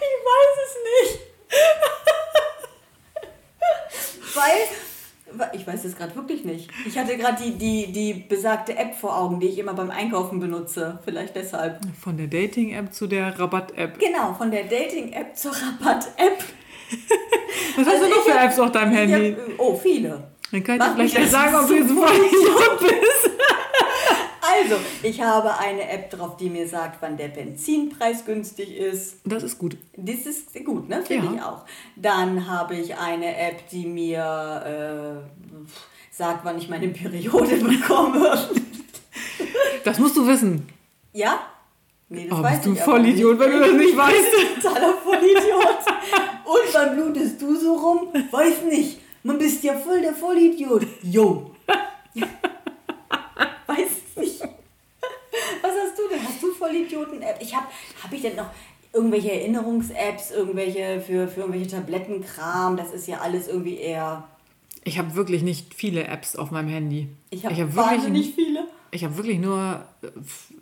ich 0.00 0.16
weiß 0.28 0.54
es 0.66 0.74
nicht. 1.08 1.18
Weil, 4.34 5.50
ich 5.54 5.57
weiß 5.68 5.84
es 5.84 5.96
gerade 5.96 6.16
wirklich 6.16 6.44
nicht. 6.44 6.68
Ich 6.86 6.98
hatte 6.98 7.16
gerade 7.16 7.40
die, 7.42 7.52
die, 7.52 7.92
die 7.92 8.14
besagte 8.14 8.76
App 8.76 8.94
vor 8.96 9.16
Augen, 9.16 9.38
die 9.38 9.46
ich 9.48 9.58
immer 9.58 9.74
beim 9.74 9.90
Einkaufen 9.90 10.40
benutze. 10.40 10.98
Vielleicht 11.04 11.36
deshalb. 11.36 11.78
Von 12.02 12.16
der 12.16 12.26
Dating-App 12.26 12.92
zu 12.92 13.06
der 13.06 13.38
Rabatt-App. 13.38 13.98
Genau, 14.00 14.34
von 14.34 14.50
der 14.50 14.64
Dating-App 14.64 15.36
zur 15.36 15.52
Rabatt-App. 15.52 16.38
Was 17.76 17.86
hast 17.86 17.94
Also 17.94 18.04
du 18.06 18.10
noch 18.10 18.26
ich 18.26 18.32
für 18.32 18.38
Apps 18.38 18.58
auf 18.58 18.72
deinem 18.72 18.92
Handy? 18.92 19.36
hab, 19.38 19.58
oh, 19.58 19.76
viele. 19.80 20.24
Dann 20.50 20.64
kann 20.64 20.76
ich 20.76 20.80
Mach 20.80 20.96
dir 20.96 21.08
vielleicht 21.08 21.30
sagen, 21.30 21.54
ob 21.56 21.68
du 21.68 21.74
jetzt 21.74 21.90
Vollidiot 21.90 22.80
bist. 22.80 23.27
Also, 24.62 24.76
ich 25.02 25.20
habe 25.20 25.56
eine 25.58 25.88
App 25.88 26.10
drauf, 26.10 26.36
die 26.36 26.48
mir 26.50 26.66
sagt, 26.66 27.00
wann 27.00 27.16
der 27.16 27.28
Benzinpreis 27.28 28.24
günstig 28.24 28.76
ist. 28.76 29.16
Das 29.24 29.42
ist 29.42 29.58
gut. 29.58 29.76
Das 29.96 30.26
ist 30.26 30.52
gut, 30.64 30.88
ne? 30.88 31.02
Finde 31.04 31.26
Ja. 31.26 31.32
ich 31.34 31.42
auch. 31.42 31.64
Dann 31.96 32.48
habe 32.48 32.76
ich 32.76 32.96
eine 32.96 33.36
App, 33.36 33.68
die 33.70 33.86
mir 33.86 35.22
äh, 35.24 35.66
sagt, 36.10 36.44
wann 36.44 36.58
ich 36.58 36.68
meine 36.68 36.88
Periode 36.88 37.56
bekomme. 37.64 38.48
Das 39.84 39.98
musst 39.98 40.16
du 40.16 40.26
wissen. 40.26 40.66
ja? 41.12 41.40
Nee, 42.10 42.26
das 42.26 42.38
Oh, 42.38 42.42
weiß 42.42 42.62
bist 42.62 42.66
du 42.66 42.74
Vollidiot, 42.74 43.38
wenn 43.38 43.50
du 43.50 43.58
das 43.60 43.72
nicht 43.72 43.94
weißt. 43.94 44.28
Totaler 44.62 44.94
Vollidiot. 44.94 45.78
Und 46.46 46.72
wann 46.74 46.94
blutest 46.94 47.42
du 47.42 47.54
so 47.54 47.74
rum? 47.74 48.08
Weiß 48.30 48.62
nicht. 48.62 48.98
Man 49.22 49.36
bist 49.36 49.62
ja 49.62 49.74
voll 49.74 50.00
der 50.00 50.14
Vollidiot. 50.14 50.86
Jo. 51.02 51.50
Weiß 53.66 53.88
nicht. 54.16 54.40
Was 54.40 55.70
hast 55.70 55.98
du 55.98 56.08
denn? 56.10 56.26
Hast 56.26 56.42
du 56.42 56.50
Vollidioten-App? 56.52 57.36
Ich 57.40 57.54
habe, 57.54 57.66
habe 58.02 58.07
ich 58.18 58.22
denn 58.22 58.36
noch 58.36 58.50
irgendwelche 58.92 59.32
Erinnerungs-Apps, 59.32 60.30
irgendwelche 60.30 61.00
für, 61.00 61.28
für 61.28 61.40
irgendwelche 61.40 61.68
Tablettenkram? 61.68 62.76
Das 62.76 62.92
ist 62.92 63.06
ja 63.08 63.18
alles 63.18 63.48
irgendwie 63.48 63.76
eher. 63.76 64.24
Ich 64.84 64.98
habe 64.98 65.14
wirklich 65.14 65.42
nicht 65.42 65.74
viele 65.74 66.04
Apps 66.04 66.36
auf 66.36 66.50
meinem 66.50 66.68
Handy. 66.68 67.08
Ich 67.30 67.44
habe 67.44 67.54
hab 67.54 67.76
wahnsinnig 67.76 68.34
viele. 68.34 68.64
Ich 68.90 69.04
habe 69.04 69.16
wirklich 69.16 69.38
nur, 69.38 69.84
äh, 70.02 70.08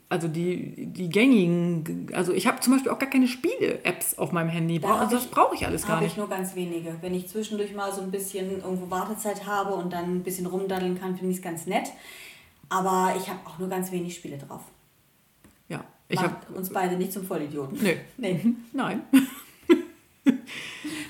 also 0.09 0.27
die, 0.27 0.87
die 0.87 1.09
gängigen, 1.09 2.09
also 2.13 2.33
ich 2.33 2.47
habe 2.47 2.61
zum 2.61 2.73
Beispiel 2.73 2.91
auch 2.91 2.99
gar 2.99 3.09
keine 3.09 3.29
Spiele-Apps 3.29 4.19
auf 4.19 4.33
meinem 4.33 4.49
Handy. 4.49 4.81
Da 4.81 4.97
also 4.97 5.17
das 5.17 5.27
brauche 5.27 5.55
ich 5.55 5.65
alles 5.65 5.83
gar 5.83 5.93
Habe 5.97 6.05
nicht. 6.05 6.13
ich 6.13 6.19
nur 6.19 6.29
ganz 6.29 6.55
wenige. 6.57 6.97
Wenn 7.01 7.15
ich 7.15 7.29
zwischendurch 7.29 7.75
mal 7.75 7.93
so 7.93 8.03
ein 8.03 8.11
bisschen 8.11 8.51
irgendwo 8.51 8.91
Wartezeit 8.91 9.47
habe 9.47 9.75
und 9.75 9.93
dann 9.93 10.17
ein 10.17 10.23
bisschen 10.23 10.47
rumdaddeln 10.47 10.99
kann, 10.99 11.17
finde 11.17 11.31
ich 11.31 11.37
es 11.39 11.43
ganz 11.43 11.67
nett. 11.67 11.93
Aber 12.69 13.15
ich 13.17 13.29
habe 13.29 13.39
auch 13.45 13.59
nur 13.59 13.69
ganz 13.69 13.93
wenig 13.93 14.15
Spiele 14.17 14.39
drauf. 14.39 14.63
Ich 16.09 16.21
Macht 16.21 16.51
uns 16.51 16.71
beide 16.71 16.97
nicht 16.97 17.13
zum 17.13 17.25
Vollidioten. 17.25 17.79
nö, 17.83 17.93
Nee. 18.17 18.55
nein. 18.73 19.03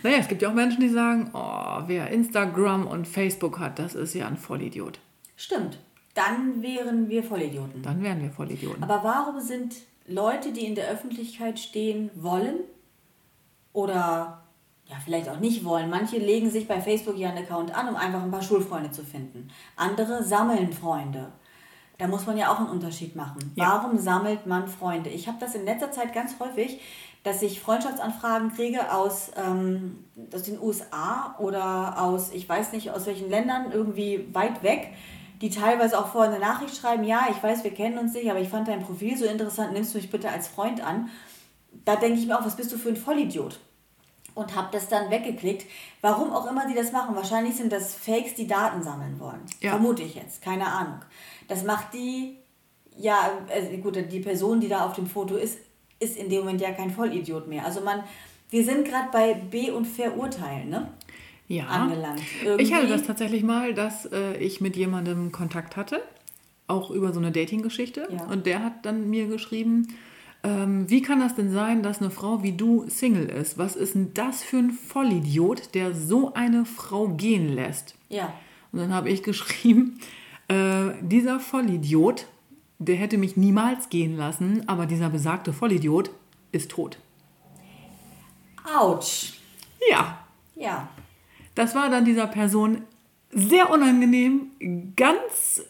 naja, 0.03 0.19
es 0.19 0.29
gibt 0.29 0.43
ja 0.43 0.49
auch 0.51 0.55
Menschen, 0.55 0.81
die 0.81 0.89
sagen, 0.89 1.31
oh, 1.35 1.83
wer 1.87 2.11
Instagram 2.11 2.87
und 2.87 3.07
Facebook 3.07 3.59
hat, 3.59 3.79
das 3.79 3.95
ist 3.95 4.15
ja 4.15 4.27
ein 4.27 4.37
Vollidiot. 4.37 4.99
Stimmt. 5.37 5.79
Dann 6.15 6.63
wären 6.63 7.09
wir 7.11 7.23
Vollidioten. 7.23 7.83
Dann 7.83 8.03
wären 8.03 8.23
wir 8.23 8.31
Vollidioten. 8.31 8.83
Aber 8.83 9.05
warum 9.05 9.39
sind 9.41 9.75
Leute, 10.07 10.53
die 10.53 10.65
in 10.65 10.75
der 10.75 10.89
Öffentlichkeit 10.89 11.59
stehen, 11.59 12.11
wollen 12.15 12.61
oder 13.75 14.43
ja, 14.89 14.97
vielleicht 15.05 15.29
auch 15.29 15.41
nicht 15.41 15.65
wollen? 15.65 15.91
Manche 15.91 16.17
legen 16.17 16.49
sich 16.51 16.67
bei 16.67 16.81
Facebook 16.81 17.19
ihren 17.19 17.37
Account 17.37 17.75
an, 17.77 17.89
um 17.89 17.97
einfach 17.97 18.23
ein 18.23 18.31
paar 18.31 18.41
Schulfreunde 18.43 18.91
zu 18.93 19.05
finden. 19.05 19.51
Andere 19.77 20.25
sammeln 20.25 20.73
Freunde. 20.73 21.33
Da 21.99 22.07
muss 22.07 22.27
man 22.27 22.37
ja 22.37 22.53
auch 22.53 22.59
einen 22.59 22.69
Unterschied 22.69 23.17
machen. 23.17 23.53
Ja. 23.55 23.81
Warum 23.83 23.99
sammelt 23.99 24.47
man 24.47 24.69
Freunde? 24.69 25.09
Ich 25.11 25.29
habe 25.29 25.39
das 25.41 25.55
in 25.55 25.65
letzter 25.65 25.91
Zeit 25.91 26.13
ganz 26.13 26.39
häufig, 26.39 26.81
dass 27.23 27.43
ich 27.43 27.61
Freundschaftsanfragen 27.61 28.55
kriege 28.55 28.93
aus, 28.93 29.31
ähm, 29.37 30.05
aus 30.33 30.43
den 30.43 30.61
USA 30.61 31.35
oder 31.39 32.01
aus, 32.01 32.31
ich 32.33 32.49
weiß 32.49 32.73
nicht, 32.73 32.91
aus 32.91 33.07
welchen 33.07 33.31
Ländern, 33.31 33.73
irgendwie 33.73 34.29
weit 34.33 34.63
weg, 34.63 34.93
die 35.41 35.51
teilweise 35.51 35.99
auch 35.99 36.09
vorher 36.09 36.31
eine 36.31 36.41
Nachricht 36.41 36.77
schreiben, 36.77 37.05
ja, 37.05 37.27
ich 37.31 37.43
weiß, 37.43 37.65
wir 37.65 37.73
kennen 37.73 37.99
uns 37.99 38.15
nicht, 38.15 38.31
aber 38.31 38.41
ich 38.41 38.49
fand 38.49 38.69
dein 38.69 38.83
Profil 38.83 39.17
so 39.17 39.25
interessant, 39.25 39.73
nimmst 39.73 39.93
du 39.95 39.99
mich 39.99 40.11
bitte 40.11 40.31
als 40.31 40.49
Freund 40.49 40.81
an. 40.81 41.09
Da 41.85 41.97
denke 41.97 42.19
ich 42.19 42.27
mir 42.27 42.39
auch, 42.39 42.45
was 42.45 42.57
bist 42.57 42.73
du 42.73 42.79
für 42.79 42.91
ein 42.91 42.97
Vollidiot? 42.97 43.59
Und 44.37 44.55
habe 44.55 44.68
das 44.70 44.88
dann 44.88 45.11
weggeklickt. 45.11 45.66
Warum 46.03 46.31
auch 46.31 46.49
immer 46.49 46.68
die 46.68 46.75
das 46.75 46.92
machen. 46.92 47.16
Wahrscheinlich 47.16 47.57
sind 47.57 47.72
das 47.72 47.94
Fakes, 47.94 48.35
die 48.35 48.46
Daten 48.46 48.83
sammeln 48.83 49.18
wollen. 49.18 49.40
Ja. 49.61 49.70
Vermute 49.70 50.03
ich 50.05 50.14
jetzt. 50.14 50.42
Keine 50.42 50.66
Ahnung. 50.66 51.01
Das 51.49 51.64
macht 51.64 51.94
die, 51.94 52.37
ja, 52.96 53.31
also 53.53 53.70
gut, 53.79 53.96
die 54.12 54.20
Person, 54.20 54.61
die 54.61 54.68
da 54.68 54.85
auf 54.87 54.92
dem 54.94 55.07
Foto 55.09 55.37
ist, 55.37 55.59
ist 55.99 56.16
in 56.18 56.29
dem 56.29 56.40
Moment 56.40 56.61
ja 56.61 56.70
kein 56.72 56.90
Vollidiot 56.90 57.49
mehr. 57.49 57.64
Also 57.64 57.81
man, 57.81 58.05
wir 58.51 58.62
sind 58.62 58.87
gerade 58.87 59.09
bei 59.11 59.33
B 59.35 59.70
und 59.70 59.87
Verurteilen, 59.87 60.68
ne? 60.68 60.88
ja. 61.49 61.64
Angelangt. 61.66 62.20
Ich 62.59 62.72
hatte 62.75 62.83
Irgendwie- 62.83 62.88
das 62.99 63.07
tatsächlich 63.07 63.42
mal, 63.42 63.72
dass 63.72 64.05
äh, 64.07 64.37
ich 64.37 64.61
mit 64.61 64.77
jemandem 64.77 65.33
Kontakt 65.33 65.77
hatte, 65.77 66.03
auch 66.66 66.90
über 66.90 67.12
so 67.14 67.20
eine 67.20 67.33
Dating-Geschichte. 67.33 68.09
Ja. 68.11 68.25
Und 68.27 68.44
der 68.44 68.62
hat 68.62 68.85
dann 68.85 69.09
mir 69.09 69.29
geschrieben, 69.29 69.88
ähm, 70.42 70.88
wie 70.88 71.03
kann 71.03 71.20
das 71.20 71.35
denn 71.35 71.51
sein, 71.51 71.83
dass 71.83 72.01
eine 72.01 72.11
Frau 72.11 72.42
wie 72.42 72.53
du 72.53 72.88
Single 72.88 73.27
ist? 73.27 73.59
Was 73.59 73.77
ist 73.77 73.94
denn 73.94 74.14
das 74.14 74.42
für 74.42 74.59
ein 74.59 74.70
Vollidiot, 74.70 75.75
der 75.75 75.94
so 75.94 76.35
eine 76.35 76.64
Frau 76.64 77.09
gehen 77.09 77.49
lässt? 77.49 77.94
Ja. 78.09 78.33
Und 78.72 78.81
dann 78.81 78.94
habe 78.94 79.11
ich 79.11 79.22
geschrieben, 79.22 79.99
äh, 80.49 80.90
dieser 81.01 81.40
Vollidiot, 81.40 82.27
der 82.79 82.96
hätte 82.96 83.18
mich 83.18 83.37
niemals 83.37 83.88
gehen 83.88 84.16
lassen, 84.16 84.68
aber 84.68 84.87
dieser 84.87 85.09
besagte 85.11 85.53
Vollidiot 85.53 86.11
ist 86.53 86.70
tot. 86.70 86.99
Autsch. 88.79 89.35
Ja, 89.90 90.18
Ja. 90.57 90.88
Das 91.55 91.75
war 91.75 91.88
dann 91.88 92.05
dieser 92.05 92.27
Person 92.27 92.83
sehr 93.31 93.70
unangenehm, 93.70 94.92
ganz 94.94 95.62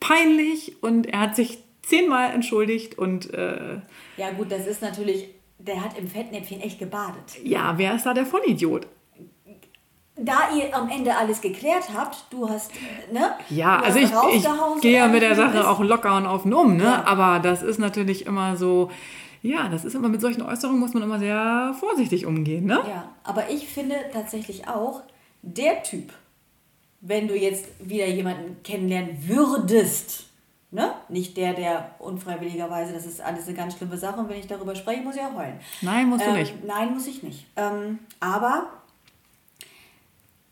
peinlich 0.00 0.82
und 0.82 1.06
er 1.06 1.20
hat 1.20 1.36
sich 1.36 1.63
zehnmal 1.88 2.32
entschuldigt 2.32 2.98
und 2.98 3.32
äh, 3.34 3.80
Ja, 4.16 4.30
gut, 4.36 4.50
das 4.50 4.66
ist 4.66 4.82
natürlich, 4.82 5.28
der 5.58 5.82
hat 5.82 5.98
im 5.98 6.08
Fettnäpfchen 6.08 6.60
echt 6.60 6.78
gebadet. 6.78 7.38
ja, 7.42 7.74
wer 7.76 7.94
ist 7.94 8.06
da 8.06 8.14
der 8.14 8.26
Vollidiot? 8.26 8.86
Da 10.16 10.50
ihr 10.56 10.72
am 10.74 10.88
Ende 10.88 11.16
alles 11.16 11.40
geklärt 11.40 11.86
habt, 11.92 12.26
du 12.30 12.48
hast, 12.48 12.70
ne? 13.12 13.32
Ja, 13.50 13.78
du 13.78 13.84
also 13.84 14.00
hast 14.00 14.34
ich, 14.34 14.44
ich 14.76 14.80
gehe 14.80 14.98
ja 14.98 15.08
mit 15.08 15.22
der 15.22 15.34
Sache 15.34 15.68
auch 15.68 15.80
locker 15.80 16.16
und 16.16 16.26
offen 16.26 16.54
um, 16.54 16.76
ne? 16.76 16.84
Ja. 16.84 17.04
aber 17.04 17.40
das 17.40 17.62
ist 17.64 17.80
natürlich 17.80 18.24
immer 18.24 18.56
so, 18.56 18.92
ja, 19.42 19.68
das 19.68 19.84
ist 19.84 19.94
immer 19.94 20.08
mit 20.08 20.20
solchen 20.20 20.42
Äußerungen 20.42 20.78
muss 20.78 20.94
man 20.94 21.02
immer 21.02 21.18
sehr 21.18 21.74
vorsichtig 21.80 22.26
umgehen, 22.26 22.64
ne? 22.64 22.80
Ja, 22.88 23.08
aber 23.24 23.50
ich 23.50 23.66
finde 23.66 23.96
tatsächlich 24.12 24.68
auch, 24.68 25.02
der 25.42 25.82
Typ, 25.82 26.12
wenn 27.00 27.26
du 27.26 27.36
jetzt 27.36 27.66
wieder 27.80 28.06
jemanden 28.06 28.62
kennenlernen 28.62 29.18
würdest, 29.26 30.26
ne? 30.74 30.92
Nicht 31.08 31.36
der, 31.36 31.54
der 31.54 31.94
unfreiwilligerweise, 32.00 32.92
das 32.92 33.06
ist 33.06 33.20
alles 33.20 33.46
eine 33.46 33.56
ganz 33.56 33.76
schlimme 33.76 33.96
Sache 33.96 34.20
und 34.20 34.28
wenn 34.28 34.38
ich 34.38 34.46
darüber 34.46 34.74
spreche, 34.74 35.02
muss 35.02 35.14
ich 35.16 35.22
auch 35.22 35.34
heulen. 35.34 35.58
Nein, 35.80 36.08
musst 36.08 36.24
du 36.26 36.30
Ähm, 36.30 36.34
nicht. 36.34 36.64
Nein, 36.64 36.92
muss 36.92 37.06
ich 37.06 37.22
nicht. 37.22 37.46
Ähm, 37.56 38.00
aber 38.20 38.66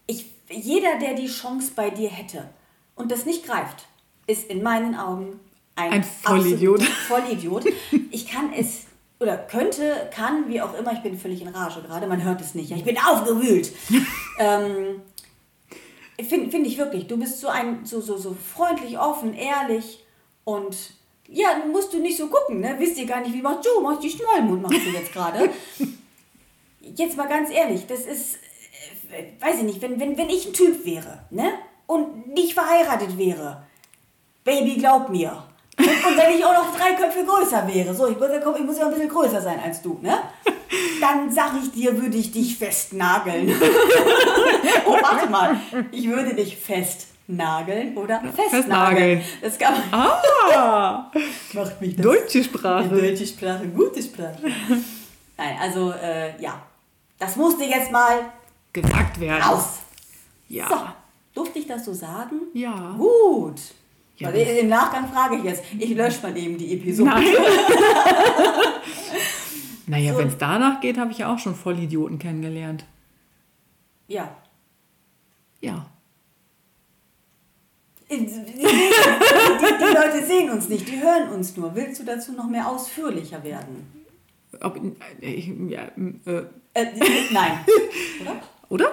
ich, 0.06 0.26
jeder, 0.48 0.98
der 0.98 1.14
die 1.14 1.26
Chance 1.26 1.72
bei 1.74 1.90
dir 1.90 2.08
hätte 2.08 2.48
und 2.94 3.10
das 3.10 3.26
nicht 3.26 3.44
greift, 3.44 3.86
ist 4.26 4.48
in 4.48 4.62
meinen 4.62 4.94
Augen 4.94 5.40
ein, 5.74 5.90
Ein 5.90 6.04
Vollidiot. 6.04 6.82
Vollidiot. 6.82 7.64
Ich 8.10 8.26
kann 8.28 8.52
es 8.52 8.86
oder 9.18 9.36
könnte, 9.36 10.10
kann, 10.12 10.48
wie 10.48 10.60
auch 10.60 10.74
immer, 10.74 10.92
ich 10.92 11.02
bin 11.02 11.16
völlig 11.16 11.42
in 11.42 11.48
Rage 11.48 11.80
gerade, 11.82 12.06
man 12.08 12.22
hört 12.22 12.40
es 12.40 12.54
nicht, 12.54 12.72
ich 12.72 12.84
bin 12.84 12.98
aufgewühlt. 12.98 13.72
ähm, 14.38 15.00
Finde 16.28 16.50
find 16.50 16.66
ich 16.66 16.76
wirklich, 16.76 17.06
du 17.06 17.16
bist 17.16 17.40
so 17.40 17.48
ein, 17.48 17.84
so, 17.84 18.00
so, 18.00 18.16
so 18.16 18.34
freundlich, 18.34 18.98
offen, 18.98 19.34
ehrlich 19.34 20.04
und 20.44 20.76
ja, 21.28 21.62
musst 21.70 21.92
du 21.92 21.98
nicht 21.98 22.16
so 22.16 22.28
gucken, 22.28 22.60
ne? 22.60 22.74
Wisst 22.78 22.98
ihr 22.98 23.06
gar 23.06 23.20
nicht, 23.20 23.32
wie 23.32 23.42
macht 23.42 23.64
Joe, 23.64 23.82
macht 23.82 24.02
die 24.02 24.10
Schmollmund, 24.10 24.62
machst 24.62 24.84
du 24.84 24.90
jetzt 24.90 25.12
gerade. 25.12 25.50
jetzt 26.80 27.16
mal 27.16 27.28
ganz 27.28 27.50
ehrlich, 27.50 27.86
das 27.86 28.00
ist, 28.00 28.36
äh, 29.10 29.40
weiß 29.40 29.58
ich 29.58 29.62
nicht, 29.64 29.82
wenn, 29.82 29.98
wenn, 29.98 30.16
wenn 30.16 30.28
ich 30.28 30.46
ein 30.46 30.52
Typ 30.52 30.84
wäre, 30.84 31.24
ne? 31.30 31.52
Und 31.86 32.28
nicht 32.28 32.54
verheiratet 32.54 33.18
wäre, 33.18 33.64
Baby, 34.44 34.76
glaub 34.76 35.08
mir. 35.08 35.44
Und, 35.78 35.86
und 35.86 36.16
wenn 36.16 36.36
ich 36.36 36.44
auch 36.44 36.52
noch 36.52 36.76
drei 36.76 36.92
Köpfe 36.94 37.24
größer 37.24 37.66
wäre, 37.72 37.94
so, 37.94 38.08
ich 38.08 38.18
muss, 38.18 38.28
ja, 38.28 38.54
ich 38.56 38.64
muss 38.64 38.78
ja 38.78 38.86
ein 38.86 38.92
bisschen 38.92 39.08
größer 39.08 39.40
sein 39.40 39.60
als 39.60 39.80
du, 39.82 39.98
ne? 40.02 40.18
Dann 41.00 41.30
sag 41.30 41.52
ich 41.62 41.70
dir, 41.70 42.00
würde 42.00 42.16
ich 42.16 42.32
dich 42.32 42.56
festnageln. 42.56 43.50
oh, 44.86 44.96
warte 45.00 45.30
mal, 45.30 45.56
ich 45.90 46.08
würde 46.08 46.34
dich 46.34 46.56
festnageln 47.36 47.96
oder 47.96 48.20
festnageln. 48.20 48.50
Festnageln. 48.50 49.22
Das 49.40 49.58
kann 49.58 49.74
man. 49.74 49.82
Ah, 50.54 51.10
Macht 51.54 51.80
mich 51.80 51.96
das 51.96 52.04
deutsche 52.04 52.44
Sprache. 52.44 52.88
Deutsche 52.88 53.26
Sprache, 53.26 53.66
gute 53.68 54.02
Sprache. 54.02 54.38
Nein, 55.36 55.56
also, 55.60 55.92
äh, 55.92 56.40
ja. 56.40 56.60
Das 57.18 57.36
musste 57.36 57.64
jetzt 57.64 57.90
mal 57.92 58.20
Gesagt 58.72 59.20
werden. 59.20 59.42
raus. 59.42 59.78
Ja. 60.48 60.66
So, 60.68 60.76
durfte 61.34 61.58
ich 61.60 61.66
das 61.66 61.84
so 61.84 61.92
sagen? 61.92 62.40
Ja. 62.52 62.94
Gut. 62.98 63.60
Ja, 64.16 64.28
also 64.28 64.40
Im 64.40 64.68
Nachgang 64.68 65.08
frage 65.12 65.36
ich 65.36 65.44
jetzt. 65.44 65.62
Ich 65.78 65.94
lösche 65.94 66.22
mal 66.22 66.36
eben 66.36 66.58
die 66.58 66.74
Episode. 66.74 67.10
Nein. 67.10 67.24
naja, 69.86 70.12
So. 70.12 70.18
wenn 70.18 70.28
es 70.28 70.38
danach 70.38 70.80
geht, 70.80 70.98
habe 70.98 71.12
ich 71.12 71.18
ja 71.18 71.32
auch 71.32 71.38
schon 71.38 71.54
Vollidioten 71.54 72.18
kennengelernt. 72.18 72.84
Ja. 74.08 74.28
Ja. 75.60 75.86
Die, 78.12 78.26
die, 78.26 78.32
die 78.62 79.94
Leute 79.94 80.26
sehen 80.26 80.50
uns 80.50 80.68
nicht, 80.68 80.86
die 80.88 81.00
hören 81.00 81.30
uns 81.30 81.56
nur. 81.56 81.74
Willst 81.74 82.00
du 82.00 82.04
dazu 82.04 82.32
noch 82.32 82.46
mehr 82.48 82.68
ausführlicher 82.68 83.42
werden? 83.42 83.86
Ob, 84.60 84.78
äh, 85.22 85.40
ja, 85.68 85.82
äh, 86.26 86.42
Äh, 86.74 86.86
nein. 87.32 87.60
Oder? 88.20 88.40
oder? 88.68 88.86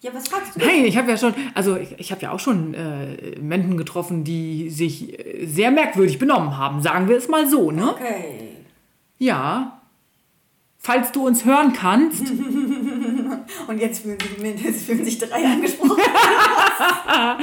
Ja, 0.00 0.14
was 0.14 0.28
fragst 0.28 0.54
du? 0.56 0.60
Nein, 0.60 0.84
ich 0.84 0.96
habe 0.96 1.10
ja 1.10 1.16
schon, 1.16 1.34
also 1.54 1.76
ich, 1.76 1.98
ich 1.98 2.12
habe 2.12 2.22
ja 2.22 2.30
auch 2.32 2.38
schon 2.38 2.74
äh, 2.74 3.38
Menschen 3.40 3.76
getroffen, 3.76 4.22
die 4.24 4.70
sich 4.70 5.18
äh, 5.18 5.46
sehr 5.46 5.70
merkwürdig 5.72 6.18
benommen 6.18 6.56
haben, 6.56 6.82
sagen 6.82 7.08
wir 7.08 7.16
es 7.16 7.28
mal 7.28 7.48
so, 7.48 7.70
ne? 7.70 7.90
Okay. 7.90 8.56
Ja. 9.18 9.80
Falls 10.78 11.10
du 11.10 11.26
uns 11.26 11.44
hören 11.44 11.72
kannst, 11.72 12.22
Und 13.68 13.78
jetzt 13.80 14.02
fühlen 14.02 14.18
sich, 14.18 14.38
jetzt 14.64 14.86
fühlen 14.86 15.04
sich 15.04 15.18
drei 15.18 15.44
angesprochen. 15.44 16.00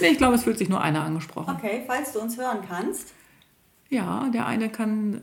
nee, 0.00 0.08
ich 0.08 0.18
glaube, 0.18 0.34
es 0.34 0.44
fühlt 0.44 0.58
sich 0.58 0.68
nur 0.68 0.80
einer 0.80 1.02
angesprochen. 1.02 1.56
Okay, 1.58 1.82
falls 1.86 2.12
du 2.12 2.20
uns 2.20 2.36
hören 2.38 2.58
kannst. 2.68 3.12
Ja, 3.90 4.28
der 4.32 4.46
eine 4.46 4.70
kann 4.70 5.20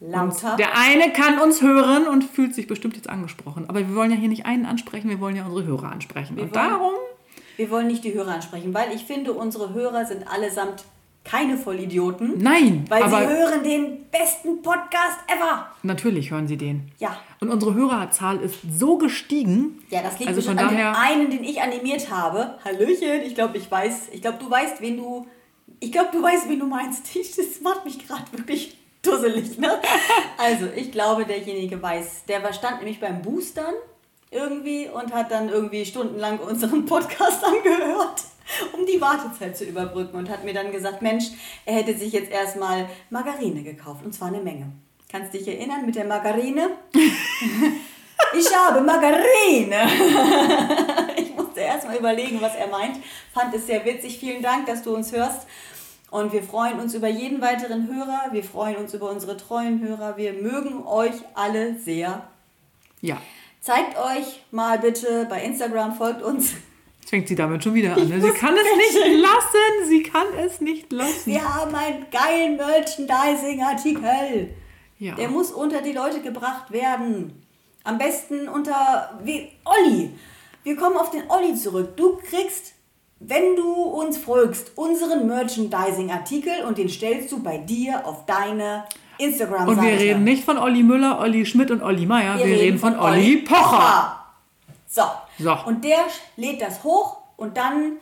äh, 0.00 0.04
uns, 0.04 0.42
Lauter. 0.42 0.56
der 0.56 0.76
eine 0.76 1.12
kann 1.12 1.38
uns 1.38 1.62
hören 1.62 2.06
und 2.06 2.24
fühlt 2.24 2.54
sich 2.54 2.66
bestimmt 2.66 2.96
jetzt 2.96 3.08
angesprochen. 3.08 3.64
Aber 3.68 3.78
wir 3.80 3.94
wollen 3.94 4.10
ja 4.10 4.16
hier 4.16 4.28
nicht 4.28 4.46
einen 4.46 4.66
ansprechen, 4.66 5.08
wir 5.08 5.20
wollen 5.20 5.36
ja 5.36 5.44
unsere 5.46 5.64
Hörer 5.64 5.90
ansprechen. 5.90 6.34
und 6.34 6.40
wollen- 6.40 6.52
darum, 6.52 6.92
Wir 7.56 7.70
wollen 7.70 7.86
nicht 7.86 8.04
die 8.04 8.12
Hörer 8.12 8.32
ansprechen, 8.34 8.74
weil 8.74 8.92
ich 8.94 9.04
finde, 9.04 9.32
unsere 9.32 9.72
Hörer 9.74 10.04
sind 10.06 10.26
allesamt 10.28 10.84
keine 11.24 11.56
Vollidioten. 11.58 12.38
nein, 12.38 12.84
Weil 12.88 13.08
sie 13.08 13.16
hören 13.28 13.62
den 13.62 14.06
besten 14.10 14.62
Podcast 14.62 15.18
ever. 15.28 15.66
natürlich 15.82 16.30
hören 16.30 16.48
sie 16.48 16.56
den. 16.56 16.90
Ja. 16.98 17.16
Und 17.40 17.50
unsere 17.50 17.74
Hörerzahl 17.74 18.40
ist 18.40 18.56
so 18.72 18.96
gestiegen. 18.98 19.82
Ja, 19.90 20.02
das 20.02 20.18
liegt 20.18 20.28
also 20.30 20.42
von 20.42 20.58
an 20.58 20.68
daher. 20.74 20.92
dem 20.92 20.96
einen, 21.00 21.30
den 21.30 21.44
ich 21.44 21.60
animiert 21.62 22.10
habe. 22.10 22.58
Hallöchen, 22.64 23.22
ich 23.24 23.34
glaube, 23.34 23.58
ich 23.58 23.70
weiß, 23.70 24.08
ich 24.12 24.22
glaube, 24.22 24.38
du 24.38 24.50
weißt, 24.50 24.80
wen 24.80 24.96
du, 24.96 25.26
ich 25.78 25.92
glaube, 25.92 26.08
du 26.12 26.22
weißt, 26.22 26.48
wen 26.48 26.58
du 26.58 26.66
meinst. 26.66 27.02
Das 27.36 27.60
macht 27.62 27.84
mich 27.84 28.06
gerade 28.06 28.24
wirklich 28.32 28.76
dusselig, 29.02 29.58
ne? 29.58 29.78
Also, 30.38 30.66
ich 30.74 30.90
glaube, 30.90 31.24
derjenige 31.26 31.80
weiß, 31.82 32.24
der 32.28 32.42
war- 32.42 32.52
stand 32.52 32.78
nämlich 32.78 32.98
beim 33.00 33.22
Boostern 33.22 33.74
irgendwie 34.30 34.88
und 34.88 35.12
hat 35.12 35.30
dann 35.30 35.48
irgendwie 35.48 35.84
stundenlang 35.84 36.38
unseren 36.38 36.86
Podcast 36.86 37.44
angehört, 37.44 38.22
um 38.72 38.86
die 38.86 39.00
Wartezeit 39.00 39.56
zu 39.56 39.64
überbrücken 39.64 40.16
und 40.16 40.28
hat 40.28 40.44
mir 40.44 40.54
dann 40.54 40.72
gesagt, 40.72 41.02
Mensch, 41.02 41.26
er 41.64 41.74
hätte 41.74 41.96
sich 41.96 42.12
jetzt 42.12 42.30
erstmal 42.30 42.88
Margarine 43.10 43.62
gekauft 43.62 44.04
und 44.04 44.12
zwar 44.12 44.28
eine 44.28 44.40
Menge. 44.40 44.72
Kannst 45.10 45.34
dich 45.34 45.46
erinnern 45.48 45.86
mit 45.86 45.96
der 45.96 46.04
Margarine? 46.04 46.70
Ich 48.38 48.46
habe 48.54 48.82
Margarine. 48.82 49.88
Ich 51.16 51.34
musste 51.34 51.60
erstmal 51.60 51.96
überlegen, 51.96 52.40
was 52.40 52.54
er 52.54 52.68
meint. 52.68 52.96
Fand 53.32 53.52
es 53.54 53.66
sehr 53.66 53.84
witzig. 53.84 54.18
Vielen 54.18 54.42
Dank, 54.42 54.66
dass 54.66 54.82
du 54.82 54.94
uns 54.94 55.10
hörst. 55.10 55.48
Und 56.10 56.32
wir 56.32 56.42
freuen 56.42 56.78
uns 56.78 56.94
über 56.94 57.08
jeden 57.08 57.40
weiteren 57.40 57.88
Hörer. 57.88 58.32
Wir 58.32 58.44
freuen 58.44 58.76
uns 58.76 58.94
über 58.94 59.10
unsere 59.10 59.36
treuen 59.36 59.80
Hörer. 59.80 60.16
Wir 60.16 60.34
mögen 60.34 60.86
euch 60.86 61.14
alle 61.34 61.76
sehr. 61.80 62.28
Ja, 63.00 63.16
Zeigt 63.60 63.98
euch 63.98 64.42
mal 64.50 64.78
bitte 64.78 65.26
bei 65.28 65.42
Instagram, 65.42 65.94
folgt 65.94 66.22
uns. 66.22 66.54
Jetzt 67.00 67.10
fängt 67.10 67.28
sie 67.28 67.34
damit 67.34 67.64
schon 67.64 67.74
wieder 67.74 67.96
an. 67.96 68.08
Ne? 68.08 68.20
Sie 68.20 68.30
kann 68.30 68.54
es 68.54 68.76
nicht 68.76 69.20
lassen. 69.20 69.88
Sie 69.88 70.02
kann 70.02 70.26
es 70.38 70.60
nicht 70.60 70.92
lassen. 70.92 71.26
Wir 71.26 71.42
haben 71.42 71.74
einen 71.74 72.06
geilen 72.10 72.56
Merchandising-Artikel. 72.56 74.54
Ja. 74.98 75.14
Der 75.14 75.28
muss 75.28 75.50
unter 75.50 75.80
die 75.80 75.92
Leute 75.92 76.20
gebracht 76.20 76.70
werden. 76.70 77.42
Am 77.84 77.96
besten 77.98 78.48
unter 78.48 79.18
wie, 79.24 79.48
Olli. 79.64 80.10
Wir 80.62 80.76
kommen 80.76 80.96
auf 80.96 81.10
den 81.10 81.22
Olli 81.28 81.54
zurück. 81.54 81.96
Du 81.96 82.18
kriegst, 82.18 82.74
wenn 83.18 83.56
du 83.56 83.72
uns 83.72 84.18
folgst, 84.18 84.72
unseren 84.76 85.26
Merchandising-Artikel 85.26 86.64
und 86.68 86.76
den 86.76 86.90
stellst 86.90 87.32
du 87.32 87.42
bei 87.42 87.56
dir 87.56 88.06
auf 88.06 88.26
deine 88.26 88.84
Instagram-Seite. 89.16 89.70
Und 89.70 89.82
wir 89.82 89.98
reden 89.98 90.24
nicht 90.24 90.44
von 90.44 90.58
Olli 90.58 90.82
Müller, 90.82 91.18
Olli 91.18 91.46
Schmidt 91.46 91.70
und 91.70 91.82
Olli 91.82 92.04
Meier. 92.04 92.36
Wir, 92.38 92.44
reden 92.44 92.78
von 92.78 92.98
Olli 92.98 93.38
Pocher. 93.38 94.18
So. 94.86 95.02
So. 95.42 95.56
Und 95.66 95.84
der 95.84 95.98
lädt 96.36 96.60
das 96.60 96.82
hoch 96.84 97.18
und 97.36 97.56
dann 97.56 97.96